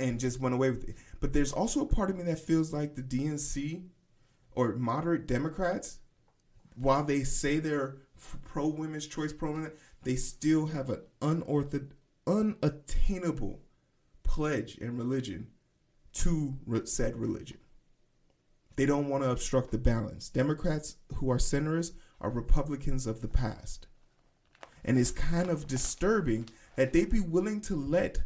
and 0.00 0.18
just 0.18 0.40
went 0.40 0.54
away 0.54 0.70
with 0.70 0.88
it. 0.88 0.96
But 1.20 1.32
there's 1.32 1.52
also 1.52 1.82
a 1.82 1.86
part 1.86 2.10
of 2.10 2.16
me 2.16 2.24
that 2.24 2.40
feels 2.40 2.72
like 2.72 2.94
the 2.94 3.02
DNC 3.02 3.84
or 4.54 4.74
moderate 4.74 5.26
Democrats, 5.26 6.00
while 6.74 7.04
they 7.04 7.22
say 7.22 7.58
they're 7.58 7.98
pro 8.44 8.66
women's 8.66 9.06
choice, 9.06 9.32
pro 9.32 9.52
women, 9.52 9.72
they 10.02 10.16
still 10.16 10.66
have 10.66 10.90
an 10.90 11.02
unorthodox, 11.20 11.94
unattainable 12.26 13.60
pledge 14.22 14.76
in 14.78 14.96
religion 14.96 15.48
to 16.14 16.58
said 16.84 17.16
religion. 17.16 17.58
They 18.76 18.86
don't 18.86 19.08
want 19.08 19.24
to 19.24 19.30
obstruct 19.30 19.70
the 19.70 19.78
balance. 19.78 20.28
Democrats 20.28 20.96
who 21.16 21.30
are 21.30 21.38
centrists 21.38 21.92
are 22.20 22.30
Republicans 22.30 23.06
of 23.06 23.20
the 23.20 23.28
past. 23.28 23.86
And 24.84 24.98
it's 24.98 25.10
kind 25.10 25.50
of 25.50 25.66
disturbing 25.66 26.48
that 26.76 26.92
they 26.92 27.04
be 27.04 27.20
willing 27.20 27.60
to 27.62 27.76
let 27.76 28.22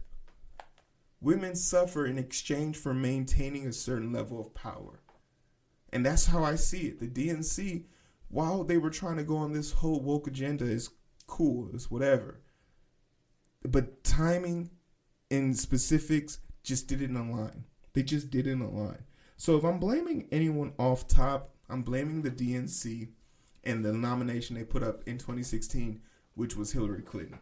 women 1.21 1.57
suffer 1.57 2.07
in 2.07 2.19
exchange 2.19 2.77
for 2.77 2.95
maintaining 2.95 3.67
a 3.67 3.73
certain 3.73 4.13
level 4.13 4.41
of 4.41 4.55
power. 4.55 5.01
And 5.93 6.05
that's 6.05 6.27
how 6.27 6.45
I 6.45 6.55
see 6.55 6.89
it. 6.89 7.01
The 7.01 7.09
DNC, 7.09 7.85
while 8.29 8.65
they 8.65 8.77
were 8.77 8.91
trying 8.91 9.17
to 9.17 9.25
go 9.25 9.37
on 9.37 9.53
this 9.53 9.73
whole 9.73 10.01
woke 10.01 10.27
agenda, 10.27 10.65
is 10.65 10.91
cool, 11.27 11.71
it's 11.75 11.91
whatever. 11.91 12.41
But 13.63 14.05
timing 14.05 14.71
and 15.31 15.59
specifics 15.59 16.39
just 16.63 16.87
didn't 16.87 17.17
align. 17.17 17.65
They 17.97 18.03
just 18.03 18.29
didn't 18.29 18.61
align. 18.61 19.05
So 19.39 19.57
if 19.57 19.65
I'm 19.65 19.79
blaming 19.79 20.29
anyone 20.31 20.75
off 20.79 21.09
top, 21.09 21.55
I'm 21.71 21.81
blaming 21.81 22.21
the 22.21 22.31
DNC 22.31 23.09
and 23.65 23.83
the 23.83 23.93
nomination 23.95 24.55
they 24.55 24.65
put 24.65 24.83
up 24.83 25.03
in 25.07 25.17
2016, 25.17 26.03
which 26.35 26.57
was 26.57 26.73
Hillary 26.73 27.01
Clinton. 27.01 27.39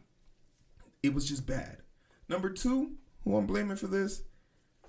It 1.03 1.13
was 1.13 1.29
just 1.29 1.45
bad. 1.45 1.79
Number 2.29 2.51
two, 2.51 2.93
who 3.25 3.37
I'm 3.37 3.49
blaming 3.49 3.75
for 3.75 3.89
this, 3.89 4.23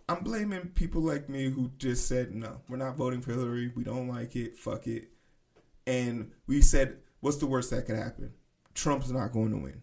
I'm 0.07 0.23
blaming 0.23 0.67
people 0.75 1.01
like 1.01 1.29
me 1.29 1.49
who 1.49 1.71
just 1.79 2.07
said, 2.07 2.35
no, 2.35 2.61
we're 2.69 2.77
not 2.77 2.95
voting 2.95 3.21
for 3.21 3.31
Hillary. 3.31 3.71
We 3.75 3.83
don't 3.83 4.07
like 4.07 4.35
it. 4.35 4.59
Fuck 4.59 4.85
it. 4.85 5.07
And 5.87 6.31
we 6.45 6.61
said, 6.61 6.97
what's 7.21 7.37
the 7.37 7.47
worst 7.47 7.71
that 7.71 7.87
could 7.87 7.97
happen? 7.97 8.33
Trump's 8.75 9.09
not 9.09 9.31
going 9.33 9.49
to 9.49 9.57
win. 9.57 9.81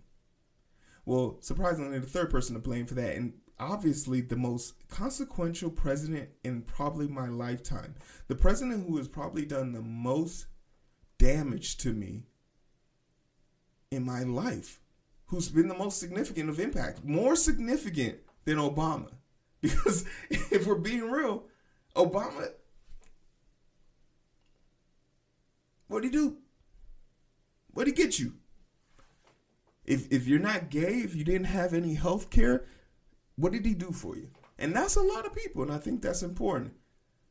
Well, 1.04 1.38
surprisingly, 1.40 1.98
the 1.98 2.06
third 2.06 2.30
person 2.30 2.54
to 2.54 2.60
blame 2.60 2.86
for 2.86 2.94
that, 2.94 3.16
and 3.16 3.32
obviously 3.62 4.20
the 4.20 4.36
most 4.36 4.74
consequential 4.88 5.70
president 5.70 6.28
in 6.42 6.62
probably 6.62 7.06
my 7.06 7.28
lifetime. 7.28 7.94
The 8.28 8.34
president 8.34 8.86
who 8.86 8.96
has 8.96 9.08
probably 9.08 9.44
done 9.44 9.72
the 9.72 9.80
most 9.82 10.46
damage 11.18 11.76
to 11.78 11.92
me 11.92 12.24
in 13.90 14.04
my 14.04 14.22
life, 14.22 14.80
who's 15.26 15.48
been 15.48 15.68
the 15.68 15.74
most 15.74 16.00
significant 16.00 16.50
of 16.50 16.58
impact, 16.58 17.04
more 17.04 17.36
significant 17.36 18.18
than 18.44 18.56
Obama. 18.56 19.10
Because 19.62 20.04
if 20.28 20.66
we're 20.66 20.74
being 20.74 21.08
real, 21.08 21.44
Obama, 21.94 22.48
what'd 25.86 26.10
he 26.10 26.10
do? 26.10 26.38
What'd 27.72 27.96
he 27.96 28.02
get 28.02 28.18
you? 28.18 28.34
If 29.84 30.10
if 30.12 30.26
you're 30.26 30.40
not 30.40 30.68
gay, 30.68 30.94
if 30.98 31.14
you 31.14 31.22
didn't 31.22 31.44
have 31.44 31.72
any 31.72 31.94
health 31.94 32.28
care, 32.28 32.64
what 33.42 33.50
did 33.50 33.66
he 33.66 33.74
do 33.74 33.90
for 33.90 34.16
you? 34.16 34.28
And 34.56 34.72
that's 34.72 34.94
a 34.94 35.00
lot 35.00 35.26
of 35.26 35.34
people, 35.34 35.64
and 35.64 35.72
I 35.72 35.78
think 35.78 36.00
that's 36.00 36.22
important. 36.22 36.74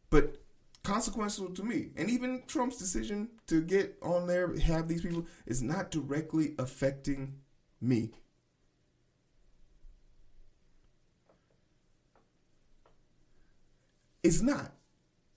But 0.10 0.44
consequential 0.84 1.48
to 1.52 1.64
me, 1.64 1.92
and 1.96 2.10
even 2.10 2.44
Trump's 2.48 2.76
decision 2.76 3.30
to 3.48 3.62
get 3.62 3.98
on 4.04 4.28
there, 4.28 4.54
have 4.60 4.90
these 4.90 5.04
people, 5.04 5.26
is 5.46 5.62
not 5.62 5.90
directly 5.90 6.54
affecting 6.60 7.36
me. 7.80 8.12
It's 14.22 14.42
not. 14.42 14.74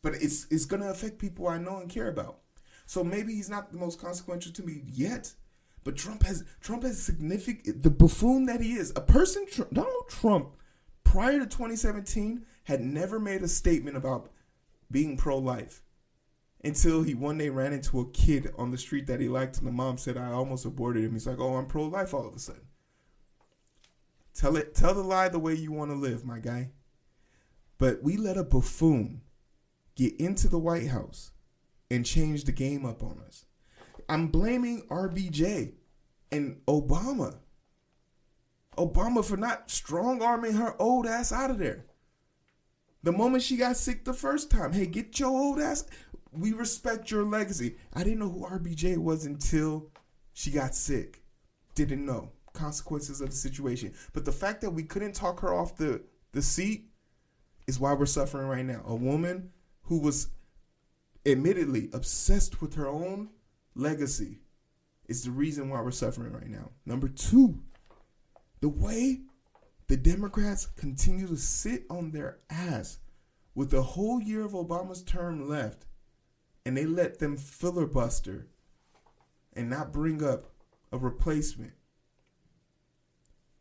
But 0.03 0.15
it's 0.15 0.49
it's 0.51 0.65
gonna 0.65 0.91
affect 0.91 1.21
people 1.21 1.47
I 1.47 1.59
know 1.59 1.77
and 1.77 1.89
care 1.89 2.09
about. 2.09 2.41
So 2.85 3.05
maybe 3.05 3.33
he's 3.33 3.49
not 3.49 3.71
the 3.71 3.79
most 3.79 4.01
consequential 4.01 4.53
to 4.53 4.63
me 4.65 4.83
yet, 4.87 5.35
but 5.85 5.97
Trump 5.97 6.25
has 6.25 6.43
Trump 6.61 6.83
has 6.83 7.01
significant 7.01 7.85
the 7.85 7.91
buffoon 7.91 8.47
that 8.47 8.61
he 8.61 8.73
is. 8.73 8.93
A 8.97 9.01
person 9.01 9.47
Donald 9.73 10.09
Trump 10.09 10.57
prior 11.15 11.39
to 11.39 11.47
2017 11.47 12.45
had 12.65 12.81
never 12.81 13.21
made 13.21 13.41
a 13.41 13.47
statement 13.47 13.97
about 13.97 14.33
being 14.91 15.17
pro-life 15.17 15.81
until 16.65 17.05
he 17.05 17.15
one 17.15 17.39
day 17.39 17.49
ran 17.49 17.73
into 17.73 18.01
a 18.01 18.11
kid 18.11 18.53
on 18.59 18.73
the 18.73 18.77
street 18.77 19.07
that 19.07 19.21
he 19.21 19.29
liked 19.29 19.59
and 19.59 19.67
the 19.69 19.71
mom 19.71 19.97
said 19.97 20.17
I 20.17 20.33
almost 20.33 20.65
aborted 20.65 21.05
him. 21.05 21.13
He's 21.13 21.29
like, 21.29 21.39
"Oh, 21.39 21.55
I'm 21.55 21.67
pro-life 21.67 22.13
all 22.13 22.27
of 22.27 22.35
a 22.35 22.39
sudden." 22.41 22.67
Tell 24.35 24.57
it 24.57 24.75
tell 24.75 24.93
the 24.93 25.05
lie 25.05 25.29
the 25.29 25.39
way 25.39 25.55
you 25.55 25.71
want 25.71 25.93
to 25.93 25.97
live, 25.97 26.25
my 26.25 26.41
guy. 26.41 26.73
But 27.79 28.03
we 28.03 28.17
let 28.17 28.37
a 28.37 28.43
buffoon 28.43 29.21
get 29.95 30.17
into 30.17 30.49
the 30.49 30.59
White 30.59 30.89
House 30.89 31.31
and 31.93 32.05
change 32.05 32.43
the 32.43 32.51
game 32.51 32.85
up 32.85 33.05
on 33.05 33.21
us. 33.25 33.47
I'm 34.09 34.27
blaming 34.33 34.83
RBJ 34.91 35.75
and 36.33 36.61
Obama. 36.67 37.39
Obama 38.77 39.25
for 39.25 39.37
not 39.37 39.71
strong 39.71 40.23
arming 40.23 40.55
her 40.55 40.81
old 40.81 41.07
ass 41.07 41.33
out 41.33 41.51
of 41.51 41.59
there. 41.59 41.87
The 43.03 43.13
moment 43.13 43.43
she 43.43 43.57
got 43.57 43.77
sick 43.77 44.05
the 44.05 44.15
first 44.15 44.51
time, 44.51 44.73
hey, 44.73 44.87
get 44.87 45.19
your 45.19 45.29
old 45.29 45.61
ass. 45.61 45.85
We 46.33 46.53
respect 46.53 47.11
your 47.11 47.25
legacy. 47.25 47.77
I 47.93 48.03
didn't 48.03 48.21
know 48.21 48.31
who 48.31 48.47
RBJ 48.47 48.97
was 48.97 49.27
until 49.27 49.91
she 50.33 50.51
got 50.51 50.75
sick. 50.75 51.23
Didn't 51.75 52.05
know 52.05 52.31
consequences 52.55 53.21
of 53.21 53.31
the 53.31 53.37
situation. 53.37 53.93
But 54.13 54.25
the 54.25 54.33
fact 54.33 54.63
that 54.63 54.71
we 54.71 54.85
couldn't 54.85 55.13
talk 55.13 55.41
her 55.41 55.53
off 55.53 55.77
the, 55.77 56.03
the 56.33 56.41
seat 56.41 56.87
is 57.67 57.79
why 57.79 57.93
we're 57.93 58.07
suffering 58.07 58.49
right 58.49 58.65
now. 58.65 58.83
A 58.87 58.95
woman 58.95 59.51
who 59.83 59.99
was 59.99 60.29
admittedly 61.27 61.91
obsessed 61.93 62.63
with 62.63 62.75
her 62.75 62.89
own 62.89 63.29
legacy 63.75 64.41
is 65.09 65.25
the 65.25 65.31
reason 65.31 65.69
why 65.69 65.81
we're 65.81 65.91
suffering 65.91 66.33
right 66.33 66.49
now. 66.49 66.71
Number 66.87 67.09
two, 67.09 67.61
the 68.65 68.69
way 68.71 69.21
the 69.89 69.97
Democrats 69.99 70.65
continue 70.65 71.27
to 71.27 71.37
sit 71.37 71.85
on 71.91 72.13
their 72.13 72.39
ass 72.49 72.97
with 73.55 73.71
the 73.71 73.83
whole 73.83 74.23
year 74.23 74.43
of 74.43 74.53
Obama's 74.53 75.03
term 75.03 75.47
left 75.47 75.85
and 76.65 76.75
they 76.75 76.87
let 76.87 77.19
them 77.19 77.37
filibuster 77.37 78.47
and 79.53 79.69
not 79.69 79.93
bring 79.93 80.25
up 80.25 80.47
a 80.93 80.97
replacement, 80.97 81.75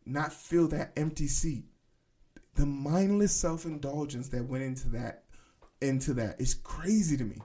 not 0.05 0.31
fill 0.31 0.69
that 0.69 0.93
empty 0.95 1.27
seat. 1.27 1.65
The 2.55 2.65
mindless 2.65 3.33
self-indulgence 3.33 4.29
that 4.29 4.45
went 4.45 4.63
into 4.63 4.87
that 4.91 5.25
into 5.81 6.13
that 6.13 6.39
is 6.39 6.53
crazy 6.53 7.17
to 7.17 7.25
me. 7.25 7.39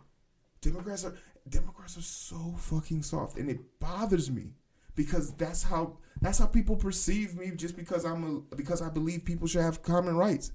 Democrats 0.60 1.04
are 1.04 1.16
Democrats 1.48 1.98
are 1.98 2.02
so 2.02 2.54
fucking 2.56 3.02
soft 3.02 3.36
and 3.36 3.50
it 3.50 3.80
bothers 3.80 4.30
me 4.30 4.52
because 4.98 5.32
that's 5.34 5.62
how 5.62 5.96
that's 6.20 6.40
how 6.40 6.46
people 6.46 6.74
perceive 6.74 7.36
me 7.36 7.52
just 7.54 7.76
because 7.76 8.04
I'm 8.04 8.44
a 8.50 8.56
because 8.56 8.82
I 8.82 8.90
believe 8.90 9.24
people 9.24 9.46
should 9.46 9.62
have 9.62 9.80
common 9.80 10.16
rights. 10.16 10.50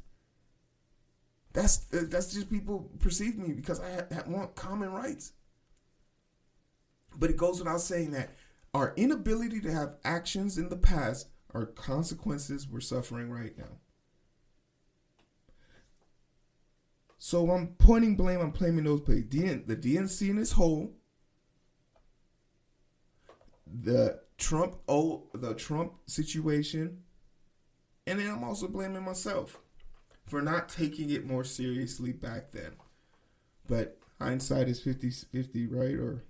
That's 1.53 1.77
that's 1.89 2.33
just 2.33 2.49
people 2.49 2.91
perceive 2.99 3.37
me 3.37 3.53
because 3.53 3.79
I, 3.79 4.03
I 4.13 4.29
want 4.29 4.55
common 4.55 4.91
rights. 4.91 5.31
But 7.17 7.29
it 7.29 7.37
goes 7.37 7.59
without 7.59 7.79
saying 7.79 8.11
that 8.11 8.31
our 8.73 8.93
inability 8.97 9.61
to 9.61 9.71
have 9.71 9.95
actions 10.03 10.57
in 10.57 10.67
the 10.67 10.75
past 10.75 11.29
are 11.53 11.65
consequences 11.65 12.67
we're 12.67 12.81
suffering 12.81 13.31
right 13.31 13.57
now. 13.57 13.77
So 17.17 17.49
I'm 17.51 17.67
pointing 17.77 18.17
blame, 18.17 18.41
I'm 18.41 18.51
blaming 18.51 18.83
those. 18.83 19.05
The 19.05 19.23
DNC 19.23 20.29
in 20.29 20.37
its 20.37 20.51
whole, 20.51 20.91
the 23.81 24.19
Trump 24.37 24.77
oh 24.87 25.27
the 25.33 25.53
Trump 25.53 25.93
situation, 26.05 27.03
and 28.05 28.19
then 28.19 28.29
I'm 28.29 28.43
also 28.43 28.67
blaming 28.67 29.03
myself 29.03 29.59
for 30.25 30.41
not 30.41 30.69
taking 30.69 31.09
it 31.09 31.25
more 31.25 31.43
seriously 31.43 32.11
back 32.11 32.51
then. 32.51 32.73
But 33.67 33.97
hindsight 34.19 34.67
is 34.67 34.79
50 34.81 35.09
50, 35.09 35.67
right? 35.67 35.95
Or 35.95 36.23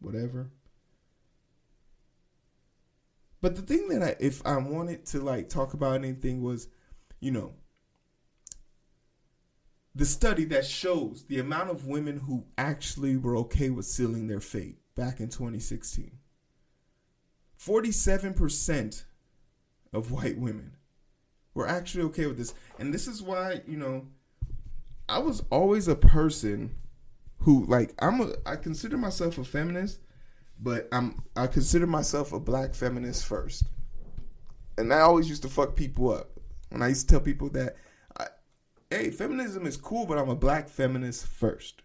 whatever. 0.00 0.50
But 3.40 3.56
the 3.56 3.62
thing 3.62 3.88
that 3.88 4.02
I, 4.02 4.16
if 4.18 4.44
I 4.44 4.56
wanted 4.56 5.06
to 5.06 5.20
like 5.20 5.48
talk 5.48 5.72
about 5.72 5.94
anything 5.94 6.42
was, 6.42 6.68
you 7.20 7.30
know, 7.30 7.54
the 9.94 10.06
study 10.06 10.44
that 10.46 10.66
shows 10.66 11.24
the 11.28 11.38
amount 11.38 11.70
of 11.70 11.86
women 11.86 12.18
who 12.18 12.46
actually 12.56 13.16
were 13.16 13.36
okay 13.36 13.70
with 13.70 13.86
sealing 13.86 14.26
their 14.26 14.40
fate 14.40 14.78
back 14.94 15.20
in 15.20 15.28
2016. 15.28 16.18
47% 17.58 19.04
of 19.92 20.12
white 20.12 20.38
women 20.38 20.76
were 21.54 21.68
actually 21.68 22.04
okay 22.04 22.26
with 22.26 22.38
this. 22.38 22.54
And 22.78 22.94
this 22.94 23.08
is 23.08 23.22
why, 23.22 23.62
you 23.66 23.76
know, 23.76 24.06
I 25.08 25.18
was 25.18 25.42
always 25.50 25.88
a 25.88 25.96
person 25.96 26.74
who 27.38 27.64
like 27.66 27.94
I'm 27.98 28.20
a 28.20 28.32
I 28.44 28.56
consider 28.56 28.96
myself 28.96 29.38
a 29.38 29.44
feminist, 29.44 30.00
but 30.60 30.88
I'm 30.92 31.22
I 31.34 31.46
consider 31.46 31.86
myself 31.86 32.32
a 32.32 32.40
black 32.40 32.74
feminist 32.74 33.24
first. 33.24 33.64
And 34.76 34.92
I 34.92 35.00
always 35.00 35.28
used 35.28 35.42
to 35.42 35.48
fuck 35.48 35.74
people 35.74 36.12
up. 36.12 36.30
And 36.70 36.84
I 36.84 36.88
used 36.88 37.08
to 37.08 37.14
tell 37.14 37.20
people 37.20 37.48
that 37.50 37.76
I, 38.18 38.26
hey, 38.90 39.10
feminism 39.10 39.66
is 39.66 39.76
cool, 39.76 40.06
but 40.06 40.18
I'm 40.18 40.28
a 40.28 40.36
black 40.36 40.68
feminist 40.68 41.26
first. 41.26 41.82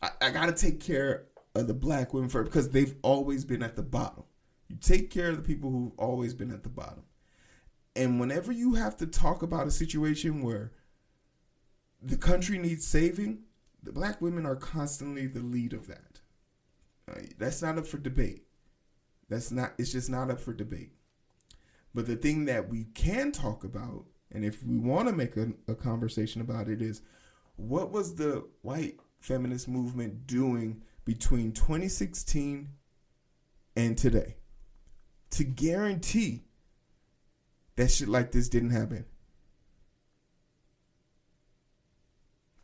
I, 0.00 0.10
I 0.22 0.30
gotta 0.30 0.52
take 0.52 0.80
care 0.80 1.24
of 1.54 1.66
the 1.66 1.74
black 1.74 2.14
women 2.14 2.28
first 2.28 2.50
because 2.50 2.70
they've 2.70 2.94
always 3.02 3.44
been 3.44 3.62
at 3.62 3.76
the 3.76 3.82
bottom. 3.82 4.24
You 4.68 4.76
take 4.76 5.10
care 5.10 5.30
of 5.30 5.36
the 5.36 5.42
people 5.42 5.70
who've 5.70 5.98
always 5.98 6.34
been 6.34 6.50
at 6.50 6.62
the 6.62 6.68
bottom. 6.68 7.04
And 7.96 8.20
whenever 8.20 8.52
you 8.52 8.74
have 8.74 8.96
to 8.98 9.06
talk 9.06 9.42
about 9.42 9.66
a 9.66 9.72
situation 9.72 10.42
where 10.42 10.72
the 12.00 12.16
country 12.16 12.58
needs 12.58 12.86
saving, 12.86 13.40
the 13.82 13.92
black 13.92 14.20
women 14.20 14.46
are 14.46 14.56
constantly 14.56 15.26
the 15.26 15.40
lead 15.40 15.72
of 15.72 15.86
that. 15.88 16.20
Uh, 17.10 17.20
that's 17.38 17.62
not 17.62 17.78
up 17.78 17.86
for 17.86 17.98
debate. 17.98 18.44
That's 19.28 19.50
not, 19.50 19.72
it's 19.78 19.92
just 19.92 20.10
not 20.10 20.30
up 20.30 20.40
for 20.40 20.52
debate. 20.52 20.92
But 21.94 22.06
the 22.06 22.16
thing 22.16 22.44
that 22.44 22.68
we 22.68 22.84
can 22.94 23.32
talk 23.32 23.64
about, 23.64 24.04
and 24.30 24.44
if 24.44 24.62
we 24.62 24.78
want 24.78 25.08
to 25.08 25.14
make 25.14 25.36
a, 25.36 25.52
a 25.66 25.74
conversation 25.74 26.40
about 26.40 26.68
it, 26.68 26.82
is 26.82 27.02
what 27.56 27.90
was 27.90 28.14
the 28.14 28.46
white 28.62 29.00
feminist 29.20 29.68
movement 29.68 30.26
doing 30.26 30.82
between 31.04 31.52
2016 31.52 32.68
and 33.74 33.98
today? 33.98 34.37
To 35.30 35.44
guarantee 35.44 36.44
that 37.76 37.90
shit 37.90 38.08
like 38.08 38.32
this 38.32 38.48
didn't 38.48 38.70
happen. 38.70 39.04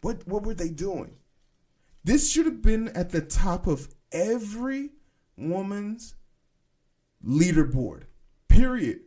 What 0.01 0.27
what 0.27 0.45
were 0.45 0.55
they 0.55 0.69
doing? 0.69 1.17
This 2.03 2.31
should 2.31 2.47
have 2.47 2.61
been 2.63 2.89
at 2.89 3.11
the 3.11 3.23
top 3.23 3.67
of 3.67 3.89
every 4.13 4.91
woman's 5.37 6.15
leaderboard. 7.27 8.03
Period. 8.49 9.01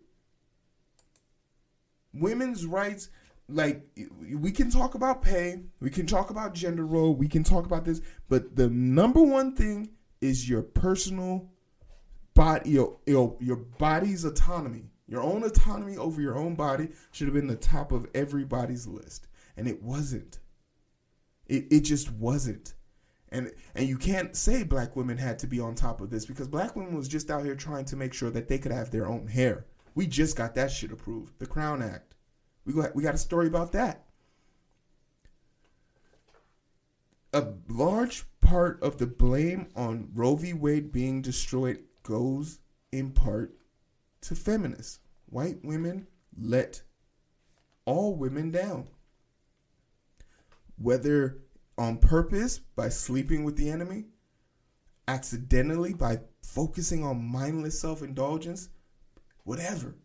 Women's 2.13 2.65
rights 2.65 3.09
like 3.49 3.87
we 4.33 4.51
can 4.51 4.69
talk 4.69 4.95
about 4.95 5.21
pay, 5.21 5.61
we 5.79 5.89
can 5.89 6.05
talk 6.05 6.29
about 6.29 6.53
gender 6.53 6.85
role, 6.85 7.15
we 7.15 7.27
can 7.27 7.43
talk 7.43 7.65
about 7.65 7.85
this, 7.85 8.01
but 8.27 8.55
the 8.55 8.67
number 8.69 9.21
one 9.21 9.55
thing 9.55 9.89
is 10.19 10.49
your 10.49 10.61
personal 10.61 11.49
body 12.37 12.69
your, 12.69 12.97
your 13.05 13.35
your 13.39 13.57
body's 13.57 14.23
autonomy 14.23 14.89
your 15.07 15.23
own 15.23 15.43
autonomy 15.43 15.97
over 15.97 16.21
your 16.21 16.37
own 16.37 16.55
body 16.55 16.89
should 17.11 17.27
have 17.27 17.33
been 17.33 17.47
the 17.47 17.55
top 17.55 17.91
of 17.91 18.07
everybody's 18.13 18.87
list. 18.87 19.27
And 19.55 19.67
it 19.67 19.81
wasn't. 19.81 20.39
It, 21.47 21.67
it 21.71 21.79
just 21.81 22.11
wasn't. 22.11 22.73
And 23.29 23.51
and 23.75 23.87
you 23.87 23.97
can't 23.97 24.35
say 24.35 24.63
black 24.63 24.95
women 24.95 25.17
had 25.17 25.39
to 25.39 25.47
be 25.47 25.59
on 25.59 25.75
top 25.75 25.99
of 26.01 26.09
this 26.09 26.25
because 26.25 26.47
black 26.47 26.75
women 26.75 26.95
was 26.95 27.07
just 27.07 27.29
out 27.29 27.43
here 27.43 27.55
trying 27.55 27.85
to 27.85 27.95
make 27.95 28.13
sure 28.13 28.29
that 28.29 28.47
they 28.47 28.57
could 28.57 28.71
have 28.71 28.91
their 28.91 29.07
own 29.07 29.27
hair. 29.27 29.65
We 29.95 30.07
just 30.07 30.37
got 30.37 30.55
that 30.55 30.71
shit 30.71 30.91
approved. 30.91 31.39
The 31.39 31.45
crown 31.45 31.81
act. 31.81 32.15
We 32.65 32.73
got 32.73 32.95
we 32.95 33.03
got 33.03 33.15
a 33.15 33.17
story 33.17 33.47
about 33.47 33.73
that. 33.73 34.05
A 37.33 37.47
large 37.67 38.23
part 38.39 38.81
of 38.81 38.97
the 38.97 39.07
blame 39.07 39.67
on 39.75 40.09
Roe 40.13 40.35
v. 40.35 40.53
Wade 40.53 40.91
being 40.93 41.21
destroyed 41.21 41.79
goes 42.07 42.59
in 42.93 43.11
part 43.11 43.53
to 44.21 44.33
feminists. 44.33 44.99
White 45.25 45.59
women 45.61 46.07
let 46.39 46.81
all 47.83 48.15
women 48.15 48.49
down. 48.49 48.87
Whether 50.77 51.39
on 51.77 51.97
purpose 51.97 52.59
by 52.59 52.87
sleeping 52.87 53.43
with 53.43 53.57
the 53.57 53.69
enemy, 53.69 54.05
accidentally 55.07 55.93
by 55.93 56.21
focusing 56.41 57.03
on 57.03 57.21
mindless 57.29 57.81
self 57.81 58.01
indulgence, 58.01 58.69
whatever, 59.43 59.95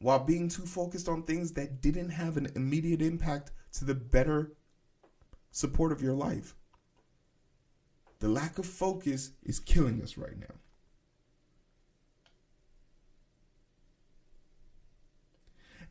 while 0.00 0.24
being 0.24 0.48
too 0.48 0.66
focused 0.66 1.08
on 1.08 1.22
things 1.22 1.52
that 1.52 1.80
didn't 1.80 2.10
have 2.10 2.36
an 2.36 2.50
immediate 2.56 3.00
impact 3.00 3.52
to 3.74 3.84
the 3.84 3.94
better 3.94 4.54
support 5.52 5.92
of 5.92 6.02
your 6.02 6.14
life. 6.14 6.56
The 8.18 8.28
lack 8.28 8.58
of 8.58 8.66
focus 8.66 9.30
is 9.44 9.60
killing 9.60 10.02
us 10.02 10.18
right 10.18 10.36
now. 10.36 10.56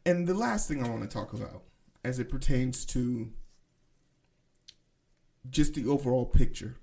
And 0.07 0.25
the 0.25 0.33
last 0.33 0.69
thing 0.69 0.81
I 0.81 0.89
want 0.89 1.01
to 1.01 1.07
talk 1.09 1.33
about 1.33 1.63
as 2.05 2.17
it 2.17 2.29
pertains 2.29 2.85
to 2.85 3.29
just 5.49 5.73
the 5.73 5.85
overall 5.85 6.25
picture. 6.25 6.77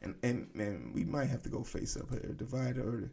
And 0.00 0.14
and 0.22 0.48
and 0.54 0.94
we 0.94 1.04
might 1.04 1.28
have 1.28 1.42
to 1.42 1.50
go 1.50 1.62
face 1.62 1.94
up 1.94 2.08
here. 2.08 2.34
Divide 2.34 2.78
or 2.78 3.12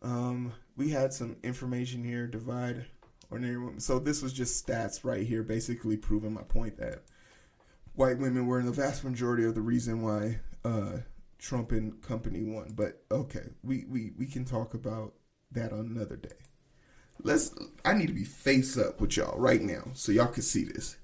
um 0.00 0.54
we 0.76 0.88
had 0.88 1.12
some 1.12 1.36
information 1.42 2.02
here, 2.02 2.26
divide 2.26 2.86
ordinary 3.30 3.58
women. 3.58 3.80
So 3.80 3.98
this 3.98 4.22
was 4.22 4.32
just 4.32 4.66
stats 4.66 5.04
right 5.04 5.26
here, 5.26 5.42
basically 5.42 5.98
proving 5.98 6.32
my 6.32 6.44
point 6.44 6.78
that 6.78 7.02
white 7.94 8.16
women 8.16 8.46
were 8.46 8.60
in 8.60 8.64
the 8.64 8.72
vast 8.72 9.04
majority 9.04 9.44
of 9.44 9.54
the 9.54 9.60
reason 9.60 10.00
why 10.00 10.40
uh, 10.64 11.00
Trump 11.38 11.72
and 11.72 12.00
company 12.00 12.44
won. 12.44 12.72
But 12.74 13.02
okay, 13.10 13.50
we, 13.62 13.84
we, 13.88 14.12
we 14.16 14.24
can 14.24 14.46
talk 14.46 14.72
about 14.72 15.12
that 15.50 15.72
on 15.72 15.80
another 15.80 16.16
day. 16.16 16.47
Let's. 17.22 17.54
I 17.84 17.94
need 17.94 18.06
to 18.06 18.12
be 18.12 18.24
face 18.24 18.78
up 18.78 19.00
with 19.00 19.16
y'all 19.16 19.38
right 19.38 19.62
now, 19.62 19.84
so 19.94 20.12
y'all 20.12 20.26
can 20.26 20.42
see 20.42 20.64
this. 20.64 20.96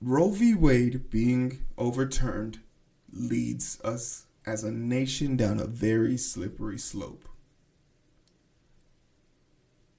Roe 0.00 0.30
v. 0.30 0.54
Wade 0.54 1.08
being 1.08 1.60
overturned 1.78 2.60
leads 3.10 3.80
us 3.82 4.26
as 4.44 4.62
a 4.62 4.70
nation 4.70 5.36
down 5.36 5.58
a 5.58 5.66
very 5.66 6.18
slippery 6.18 6.78
slope. 6.78 7.26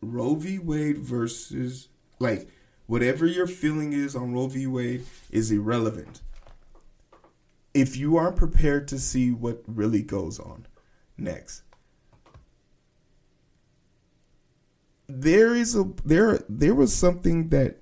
Roe 0.01 0.35
v. 0.35 0.59
Wade 0.59 0.99
versus, 0.99 1.87
like, 2.19 2.47
whatever 2.85 3.25
your 3.25 3.47
feeling 3.47 3.93
is 3.93 4.15
on 4.15 4.33
Roe 4.33 4.47
v. 4.47 4.67
Wade 4.67 5.05
is 5.31 5.49
irrelevant. 5.49 6.21
If 7.73 7.97
you 7.97 8.17
aren't 8.17 8.35
prepared 8.35 8.87
to 8.89 8.99
see 8.99 9.31
what 9.31 9.63
really 9.65 10.03
goes 10.03 10.39
on 10.39 10.67
next, 11.17 11.63
there 15.07 15.53
is 15.55 15.75
a 15.75 15.85
there 16.03 16.39
there 16.49 16.75
was 16.75 16.93
something 16.93 17.49
that 17.49 17.81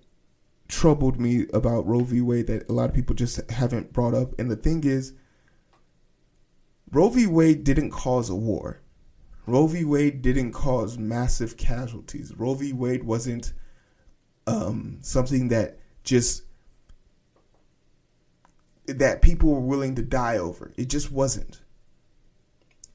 troubled 0.68 1.20
me 1.20 1.46
about 1.54 1.86
Roe 1.86 2.04
v. 2.04 2.22
Wade 2.22 2.48
that 2.48 2.70
a 2.70 2.74
lot 2.74 2.90
of 2.90 2.96
people 2.96 3.16
just 3.16 3.50
haven't 3.52 3.94
brought 3.94 4.14
up, 4.14 4.38
and 4.40 4.50
the 4.50 4.56
thing 4.56 4.84
is, 4.84 5.14
Roe 6.92 7.10
v. 7.10 7.28
Wade 7.28 7.64
didn't 7.64 7.92
cause 7.92 8.30
a 8.30 8.36
war. 8.36 8.82
Roe 9.46 9.68
v. 9.68 9.84
Wade 9.84 10.22
didn't 10.22 10.54
cause 10.54 10.98
massive 10.98 11.58
casualties. 11.58 12.34
Roe 12.36 12.54
v. 12.54 12.74
Wade 12.74 13.04
wasn't 13.04 13.54
um, 14.48 14.98
something 15.02 15.50
that 15.50 15.80
just 16.04 16.44
that 18.86 19.22
people 19.22 19.50
were 19.50 19.60
willing 19.60 19.96
to 19.96 20.02
die 20.02 20.38
over. 20.38 20.74
It 20.76 20.90
just 20.90 21.12
wasn't. 21.12 21.62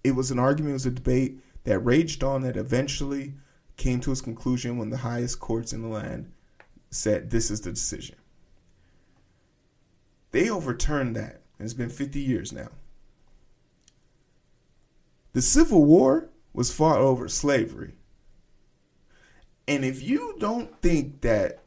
It 0.04 0.12
was 0.12 0.30
an 0.30 0.38
argument, 0.38 0.70
it 0.70 0.74
was 0.74 0.86
a 0.86 0.90
debate 0.90 1.40
that 1.64 1.80
raged 1.80 2.22
on 2.22 2.42
that 2.42 2.56
eventually 2.56 3.34
came 3.78 4.00
to 4.00 4.12
its 4.12 4.20
conclusion 4.20 4.76
when 4.76 4.90
the 4.90 4.98
highest 4.98 5.40
courts 5.40 5.72
in 5.72 5.80
the 5.80 5.88
land 5.88 6.30
said 6.90 7.30
this 7.30 7.50
is 7.50 7.62
the 7.62 7.70
decision. 7.70 8.16
They 10.32 10.50
overturned 10.50 11.16
that. 11.16 11.40
It's 11.58 11.74
been 11.74 11.88
50 11.88 12.20
years 12.20 12.52
now. 12.52 12.68
The 15.32 15.40
Civil 15.40 15.84
War 15.84 16.28
was 16.52 16.72
fought 16.72 16.98
over 16.98 17.28
slavery. 17.28 17.94
And 19.66 19.84
if 19.84 20.02
you 20.02 20.36
don't 20.38 20.80
think 20.82 21.20
that 21.20 21.62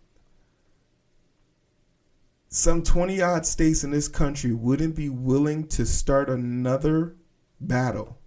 some 2.49 2.83
20 2.83 3.21
odd 3.21 3.45
states 3.45 3.83
in 3.83 3.91
this 3.91 4.07
country 4.07 4.53
wouldn't 4.53 4.95
be 4.95 5.07
willing 5.07 5.67
to 5.69 5.85
start 5.85 6.29
another 6.29 7.15
battle 7.59 8.17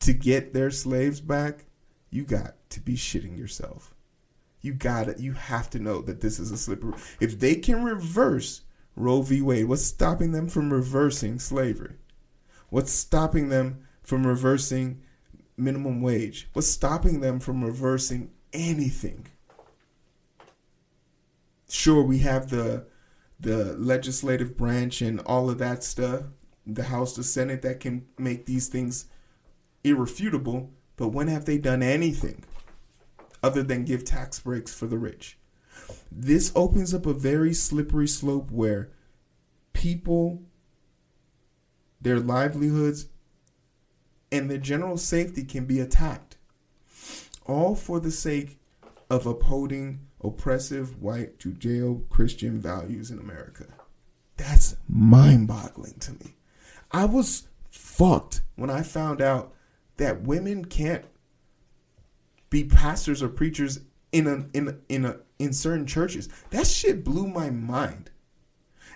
to 0.00 0.12
get 0.12 0.52
their 0.52 0.70
slaves 0.70 1.20
back, 1.20 1.66
you 2.10 2.24
got 2.24 2.55
to 2.70 2.80
be 2.80 2.94
shitting 2.94 3.38
yourself. 3.38 3.94
You 4.60 4.74
got 4.74 5.08
it. 5.08 5.20
You 5.20 5.32
have 5.32 5.70
to 5.70 5.78
know 5.78 6.00
that 6.02 6.20
this 6.20 6.38
is 6.38 6.50
a 6.50 6.56
slippery. 6.56 6.94
If 7.20 7.38
they 7.38 7.54
can 7.54 7.84
reverse 7.84 8.62
Roe 8.96 9.22
v. 9.22 9.40
Wade, 9.42 9.66
what's 9.66 9.84
stopping 9.84 10.32
them 10.32 10.48
from 10.48 10.72
reversing 10.72 11.38
slavery? 11.38 11.96
What's 12.70 12.90
stopping 12.90 13.48
them 13.48 13.86
from 14.02 14.26
reversing 14.26 15.02
minimum 15.56 16.02
wage? 16.02 16.48
What's 16.52 16.68
stopping 16.68 17.20
them 17.20 17.38
from 17.38 17.62
reversing 17.62 18.30
anything? 18.52 19.26
Sure, 21.68 22.02
we 22.02 22.18
have 22.18 22.50
the 22.50 22.86
the 23.38 23.74
legislative 23.74 24.56
branch 24.56 25.02
and 25.02 25.20
all 25.20 25.50
of 25.50 25.58
that 25.58 25.84
stuff, 25.84 26.22
the 26.66 26.84
House, 26.84 27.14
the 27.14 27.22
Senate 27.22 27.60
that 27.62 27.80
can 27.80 28.06
make 28.18 28.46
these 28.46 28.68
things 28.68 29.06
irrefutable, 29.84 30.70
but 30.96 31.08
when 31.08 31.28
have 31.28 31.44
they 31.44 31.58
done 31.58 31.82
anything 31.82 32.42
other 33.46 33.62
than 33.62 33.84
give 33.84 34.04
tax 34.04 34.40
breaks 34.40 34.74
for 34.74 34.86
the 34.86 34.98
rich? 34.98 35.38
This 36.10 36.50
opens 36.56 36.92
up 36.92 37.06
a 37.06 37.12
very 37.12 37.54
slippery 37.54 38.08
slope 38.08 38.50
where 38.50 38.90
people, 39.72 40.42
their 42.00 42.18
livelihoods, 42.18 43.06
and 44.32 44.50
their 44.50 44.58
general 44.58 44.96
safety 44.96 45.44
can 45.44 45.64
be 45.64 45.78
attacked. 45.78 46.36
All 47.44 47.76
for 47.76 48.00
the 48.00 48.10
sake 48.10 48.58
of 49.08 49.26
upholding 49.26 50.00
oppressive 50.20 51.00
white 51.00 51.38
Judeo 51.38 52.08
Christian 52.08 52.60
values 52.60 53.12
in 53.12 53.20
America. 53.20 53.66
That's 54.36 54.76
mind 54.88 55.46
boggling 55.46 55.98
to 56.00 56.12
me. 56.14 56.34
I 56.90 57.04
was 57.04 57.46
fucked 57.70 58.42
when 58.56 58.70
I 58.70 58.82
found 58.82 59.20
out 59.20 59.54
that 59.98 60.22
women 60.22 60.64
can't 60.64 61.04
be 62.50 62.64
pastors 62.64 63.22
or 63.22 63.28
preachers 63.28 63.80
in 64.12 64.26
a 64.26 64.46
in 64.56 64.68
a, 64.68 64.76
in 64.88 65.04
a 65.04 65.16
in 65.38 65.52
certain 65.52 65.86
churches. 65.86 66.28
That 66.50 66.66
shit 66.66 67.04
blew 67.04 67.26
my 67.26 67.50
mind. 67.50 68.10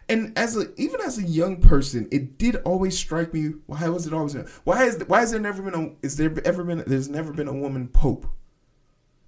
And 0.09 0.37
as 0.37 0.57
a 0.57 0.75
even 0.81 1.01
as 1.01 1.19
a 1.19 1.23
young 1.23 1.61
person, 1.61 2.09
it 2.11 2.37
did 2.37 2.57
always 2.57 2.99
strike 2.99 3.33
me. 3.33 3.53
Why 3.67 3.89
was 3.89 4.07
it 4.07 4.13
always? 4.13 4.35
Why 4.65 4.85
is 4.85 4.99
why 5.07 5.21
has 5.21 5.31
there 5.31 5.41
never 5.41 5.63
been 5.63 5.75
a? 5.75 6.05
Is 6.05 6.17
there 6.17 6.35
ever 6.45 6.65
been? 6.65 6.83
There's 6.87 7.09
never 7.09 7.33
been 7.33 7.49
a 7.49 7.55
woman 7.55 7.89
pope. 7.89 8.27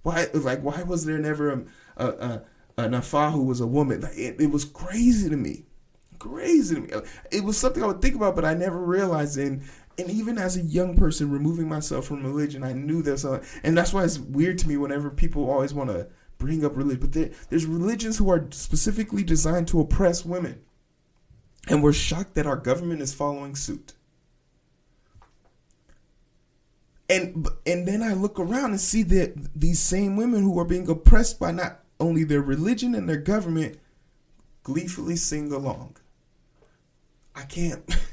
Why 0.01 0.27
like 0.33 0.61
why 0.61 0.83
was 0.83 1.05
there 1.05 1.19
never 1.19 1.51
a 1.51 1.63
a, 1.95 2.41
a, 2.77 2.89
a 2.89 3.31
who 3.31 3.43
was 3.43 3.61
a 3.61 3.67
woman? 3.67 4.01
Like, 4.01 4.17
it, 4.17 4.41
it 4.41 4.51
was 4.51 4.65
crazy 4.65 5.29
to 5.29 5.37
me, 5.37 5.63
crazy 6.19 6.75
to 6.75 6.81
me. 6.81 6.89
It 7.31 7.45
was 7.45 7.57
something 7.57 7.81
I 7.81 7.87
would 7.87 8.01
think 8.01 8.15
about, 8.15 8.35
but 8.35 8.43
I 8.43 8.53
never 8.53 8.79
realized. 8.79 9.37
And 9.37 9.61
and 9.97 10.09
even 10.09 10.37
as 10.37 10.57
a 10.57 10.61
young 10.61 10.95
person, 10.95 11.29
removing 11.29 11.69
myself 11.69 12.05
from 12.05 12.23
religion, 12.23 12.63
I 12.63 12.73
knew 12.73 13.01
there's 13.01 13.25
a, 13.25 13.41
and 13.63 13.77
that's 13.77 13.93
why 13.93 14.03
it's 14.03 14.19
weird 14.19 14.57
to 14.59 14.67
me 14.67 14.77
whenever 14.77 15.09
people 15.09 15.49
always 15.49 15.73
want 15.73 15.89
to 15.89 16.07
bring 16.37 16.65
up 16.65 16.75
religion. 16.75 17.01
But 17.01 17.13
there, 17.13 17.29
there's 17.49 17.65
religions 17.65 18.17
who 18.17 18.29
are 18.29 18.47
specifically 18.51 19.23
designed 19.23 19.67
to 19.69 19.79
oppress 19.79 20.25
women, 20.25 20.61
and 21.67 21.83
we're 21.83 21.93
shocked 21.93 22.35
that 22.35 22.47
our 22.47 22.57
government 22.57 23.01
is 23.01 23.13
following 23.13 23.55
suit. 23.55 23.93
And 27.09 27.47
and 27.65 27.87
then 27.87 28.01
I 28.01 28.13
look 28.13 28.39
around 28.39 28.71
and 28.71 28.81
see 28.81 29.03
that 29.03 29.59
these 29.59 29.79
same 29.79 30.15
women 30.15 30.41
who 30.41 30.57
are 30.57 30.65
being 30.65 30.89
oppressed 30.89 31.39
by 31.39 31.51
not 31.51 31.81
only 31.99 32.23
their 32.23 32.41
religion 32.41 32.95
and 32.95 33.07
their 33.07 33.17
government 33.17 33.77
gleefully 34.63 35.15
sing 35.15 35.51
along. 35.51 35.97
I 37.35 37.43
can't. 37.43 37.83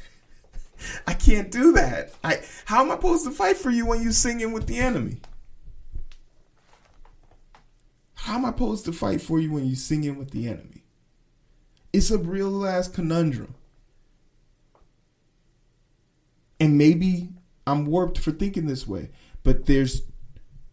I 1.06 1.14
can't 1.14 1.50
do 1.50 1.72
that. 1.72 2.14
I 2.22 2.40
how 2.64 2.82
am 2.82 2.90
I 2.90 2.96
supposed 2.96 3.24
to 3.24 3.30
fight 3.30 3.56
for 3.56 3.70
you 3.70 3.86
when 3.86 4.02
you 4.02 4.12
singing 4.12 4.52
with 4.52 4.66
the 4.66 4.78
enemy? 4.78 5.18
How 8.14 8.34
am 8.34 8.44
I 8.44 8.50
supposed 8.50 8.84
to 8.84 8.92
fight 8.92 9.22
for 9.22 9.40
you 9.40 9.52
when 9.52 9.66
you 9.66 9.74
singing 9.74 10.18
with 10.18 10.30
the 10.30 10.48
enemy? 10.48 10.84
It's 11.92 12.10
a 12.10 12.18
real 12.18 12.66
ass 12.66 12.86
conundrum. 12.86 13.54
And 16.60 16.76
maybe 16.76 17.30
I'm 17.66 17.86
warped 17.86 18.18
for 18.18 18.30
thinking 18.30 18.66
this 18.66 18.86
way, 18.86 19.10
but 19.42 19.66
there's 19.66 20.02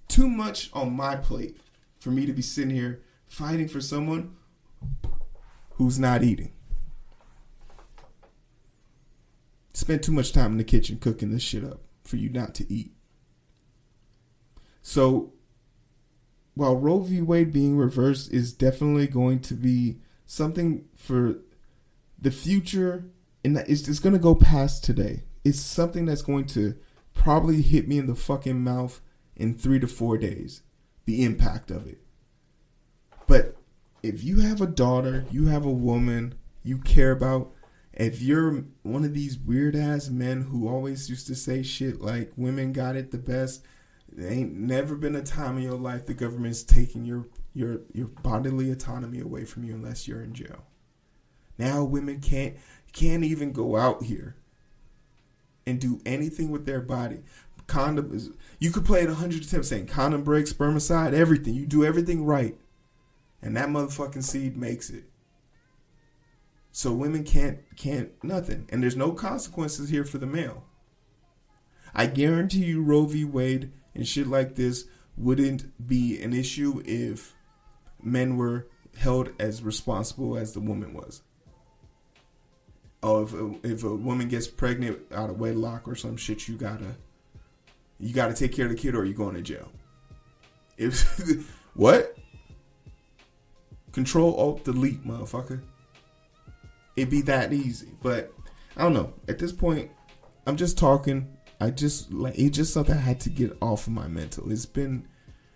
too 0.08 0.28
much 0.28 0.70
on 0.74 0.96
my 0.96 1.15
plate 1.15 1.58
for 2.00 2.12
me 2.12 2.26
to 2.26 2.34
be 2.34 2.41
sitting 2.41 2.76
here 2.76 3.02
fighting 3.28 3.67
for 3.67 3.82
someone 3.82 4.36
who's 5.72 5.98
not 5.98 6.24
eating. 6.24 6.52
Spend 9.78 10.02
too 10.02 10.12
much 10.12 10.32
time 10.32 10.54
in 10.54 10.58
the 10.58 10.63
kitchen 10.63 10.98
cooking 10.98 11.30
this 11.30 11.44
shit 11.44 11.63
up 11.63 11.82
for 12.04 12.16
you 12.16 12.30
not 12.30 12.56
to 12.56 12.66
eat. 12.74 12.94
So, 14.82 15.34
while 16.56 16.76
Roe 16.76 17.02
v. 17.02 17.22
Wade 17.22 17.54
being 17.54 17.78
reversed 17.78 18.34
is 18.34 18.54
definitely 18.54 19.06
going 19.06 19.40
to 19.42 19.54
be 19.54 20.00
something 20.25 20.86
for 20.96 21.42
the 22.19 22.32
future, 22.32 23.06
and 23.46 23.56
it's, 23.67 23.88
it's 23.88 24.00
going 24.00 24.13
to 24.13 24.19
go 24.19 24.34
past 24.34 24.84
today. 24.84 25.25
It's 25.44 25.60
something 25.60 26.08
that's 26.08 26.23
going 26.23 26.48
to 26.48 26.73
probably 27.13 27.62
hit 27.62 27.88
me 27.88 28.00
in 28.00 28.08
the 28.08 28.15
fucking 28.15 28.63
mouth 28.63 29.00
in 29.36 29.54
three 29.54 29.80
to 29.80 29.88
four 29.88 30.17
days. 30.17 30.63
The 31.06 31.23
impact 31.23 31.69
of 31.69 31.86
it. 31.86 32.00
But 33.28 33.56
if 34.02 34.23
you 34.23 34.40
have 34.40 34.60
a 34.60 34.65
daughter, 34.65 35.25
you 35.30 35.46
have 35.46 35.65
a 35.67 35.71
woman 35.71 36.34
you 36.63 36.80
care 36.80 37.12
about, 37.12 37.52
if 37.98 38.21
you're 38.21 38.63
one 38.83 39.04
of 39.04 39.15
these 39.15 39.39
weird 39.39 39.75
ass 39.75 40.10
men 40.10 40.43
who 40.43 40.67
always 40.69 41.10
used 41.10 41.25
to 41.27 41.35
say 41.35 41.63
shit 41.63 42.00
like 42.00 42.31
women 42.37 42.71
got 42.71 42.95
it 42.95 43.10
the 43.10 43.17
best, 43.17 43.65
there 44.12 44.31
ain't 44.31 44.54
never 44.54 44.95
been 44.95 45.15
a 45.15 45.23
time 45.23 45.58
in 45.58 45.63
your 45.63 45.77
life 45.77 46.06
the 46.06 46.13
government's 46.13 46.63
taking 46.63 47.06
your 47.06 47.25
your 47.54 47.81
your 47.93 48.08
bodily 48.08 48.69
autonomy 48.69 49.19
away 49.19 49.45
from 49.45 49.63
you 49.63 49.73
unless 49.73 50.08
you're 50.08 50.21
in 50.21 50.33
jail. 50.33 50.63
Now 51.58 51.83
women 51.83 52.19
can't 52.19 52.56
can't 52.93 53.23
even 53.23 53.52
go 53.52 53.75
out 53.75 54.04
here 54.04 54.35
and 55.65 55.81
do 55.81 56.00
anything 56.06 56.52
with 56.52 56.67
their 56.67 56.81
body. 56.81 57.21
condom 57.65 58.13
is. 58.13 58.29
You 58.60 58.71
could 58.71 58.85
play 58.85 59.02
it 59.02 59.08
110 59.08 59.41
percent. 59.41 59.65
Saying 59.65 59.87
condom 59.87 60.23
break, 60.23 60.45
spermicide, 60.45 61.13
everything. 61.13 61.56
You 61.56 61.65
do 61.65 61.83
everything 61.83 62.25
right, 62.25 62.56
and 63.41 63.58
that 63.58 63.69
motherfucking 63.69 64.23
seed 64.23 64.56
makes 64.56 64.91
it. 64.91 65.06
So 66.78 66.94
women 66.94 67.23
can't 67.23 67.58
can't 67.75 68.12
nothing, 68.23 68.67
and 68.69 68.84
there's 68.84 68.96
no 68.96 69.12
consequences 69.12 69.90
here 69.90 70.04
for 70.04 70.19
the 70.19 70.28
male. 70.28 70.63
I 71.96 72.06
guarantee 72.06 72.65
you, 72.65 72.84
Roe 72.84 73.06
v. 73.06 73.25
Wade 73.25 73.71
and 73.96 74.08
shit 74.08 74.28
like 74.28 74.54
this 74.54 74.86
wouldn't 75.17 75.88
be 75.88 76.21
an 76.21 76.34
issue 76.34 76.84
if 76.86 77.34
men 78.04 78.38
were 78.38 78.67
held 78.96 79.32
as 79.40 79.63
responsible 79.63 80.38
as 80.38 80.54
the 80.54 80.60
woman 80.60 80.94
was. 80.94 81.23
Oh, 83.02 83.23
if 83.23 83.34
a, 83.34 83.56
if 83.63 83.84
a 83.84 83.96
woman 83.96 84.28
gets 84.28 84.46
pregnant 84.46 85.00
out 85.12 85.32
of 85.32 85.40
wedlock 85.40 85.88
or 85.88 85.96
some 85.96 86.15
shit, 86.15 86.48
you 86.48 86.58
gotta 86.58 86.96
you 88.00 88.13
gotta 88.13 88.36
take 88.36 88.56
care 88.56 88.65
of 88.65 88.71
the 88.71 88.78
kid 88.78 88.94
or 88.94 89.04
you 89.04 89.15
going 89.15 89.34
to 89.34 89.42
jail. 89.42 89.71
If 90.78 91.50
what? 91.73 92.15
Control 93.94 94.36
Alt 94.36 94.63
Delete, 94.63 95.04
motherfucker. 95.04 95.63
It'd 96.98 97.12
be 97.12 97.21
that 97.21 97.54
easy, 97.54 97.89
but 98.02 98.33
I 98.75 98.81
don't 98.81 98.93
know. 98.93 99.13
At 99.27 99.37
this 99.37 99.52
point, 99.52 99.91
I'm 100.48 100.58
just 100.58 100.77
talking. 100.77 101.37
I 101.62 101.69
just 101.69 102.12
like 102.12 102.37
it's 102.37 102.58
just 102.58 102.73
something 102.73 102.95
I 102.95 103.00
had 103.00 103.19
to 103.21 103.29
get 103.29 103.56
off 103.62 103.85
of 103.85 103.93
my 103.93 104.08
mental. 104.08 104.52
It's 104.52 104.65
been, 104.65 105.08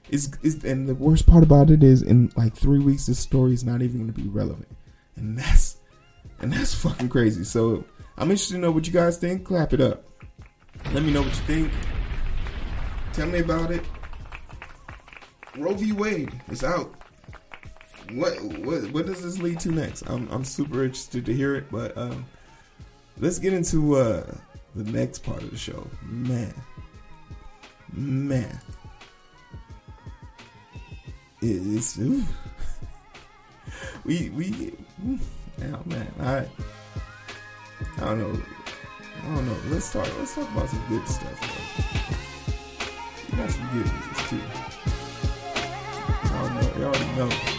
it's, 0.09 0.29
it's 0.43 0.63
and 0.63 0.87
the 0.87 0.95
worst 0.95 1.25
part 1.27 1.43
about 1.43 1.71
it 1.71 1.83
is 1.83 2.03
in 2.03 2.31
like 2.37 2.55
three 2.55 2.79
weeks 2.79 3.07
this 3.07 3.19
story 3.19 3.53
is 3.53 3.63
not 3.63 3.81
even 3.81 4.05
to 4.05 4.13
be 4.13 4.29
relevant, 4.29 4.67
and 5.15 5.37
that's 5.37 5.77
and 6.39 6.53
that's 6.53 6.75
fucking 6.75 7.09
crazy. 7.09 7.43
So 7.43 7.85
I'm 8.17 8.29
interested 8.29 8.55
to 8.55 8.59
know 8.59 8.71
what 8.71 8.85
you 8.85 8.93
guys 8.93 9.17
think. 9.17 9.43
Clap 9.43 9.73
it 9.73 9.81
up. 9.81 10.05
Let 10.93 11.03
me 11.03 11.11
know 11.11 11.23
what 11.23 11.31
you 11.31 11.43
think. 11.43 11.71
Tell 13.13 13.27
me 13.27 13.39
about 13.39 13.71
it. 13.71 13.83
Roe 15.57 15.73
v. 15.73 15.91
Wade 15.91 16.39
is 16.49 16.63
out. 16.63 17.00
What 18.13 18.41
what 18.41 18.91
what 18.91 19.05
does 19.05 19.21
this 19.21 19.39
lead 19.39 19.59
to 19.61 19.71
next? 19.71 20.03
I'm 20.03 20.27
I'm 20.31 20.43
super 20.43 20.83
interested 20.83 21.25
to 21.25 21.33
hear 21.33 21.55
it, 21.55 21.71
but 21.71 21.97
um, 21.97 22.25
let's 23.19 23.39
get 23.39 23.53
into 23.53 23.95
uh, 23.95 24.25
the 24.75 24.91
next 24.91 25.19
part 25.19 25.41
of 25.43 25.51
the 25.51 25.57
show. 25.57 25.87
Man, 26.03 26.53
man, 27.93 28.59
it, 31.41 31.45
it's 31.45 31.97
ooh. 31.99 32.23
we 34.05 34.29
we 34.29 34.73
now 35.57 35.81
man 35.85 36.11
I 36.19 36.39
I 37.97 38.05
don't 38.05 38.19
know 38.19 38.41
I 39.23 39.35
don't 39.35 39.45
know. 39.45 39.57
Let's 39.69 39.91
talk 39.93 40.07
let's 40.17 40.33
talk 40.33 40.51
about 40.51 40.69
some 40.69 40.83
good 40.89 41.07
stuff. 41.07 41.39
We 43.31 43.37
got 43.37 43.51
some 43.51 43.67
good 43.67 43.85
news 43.85 44.29
too. 44.29 44.41
I 46.23 46.41
don't 46.41 46.55
know. 46.55 46.79
You 46.79 46.85
already 46.85 47.15
know. 47.15 47.50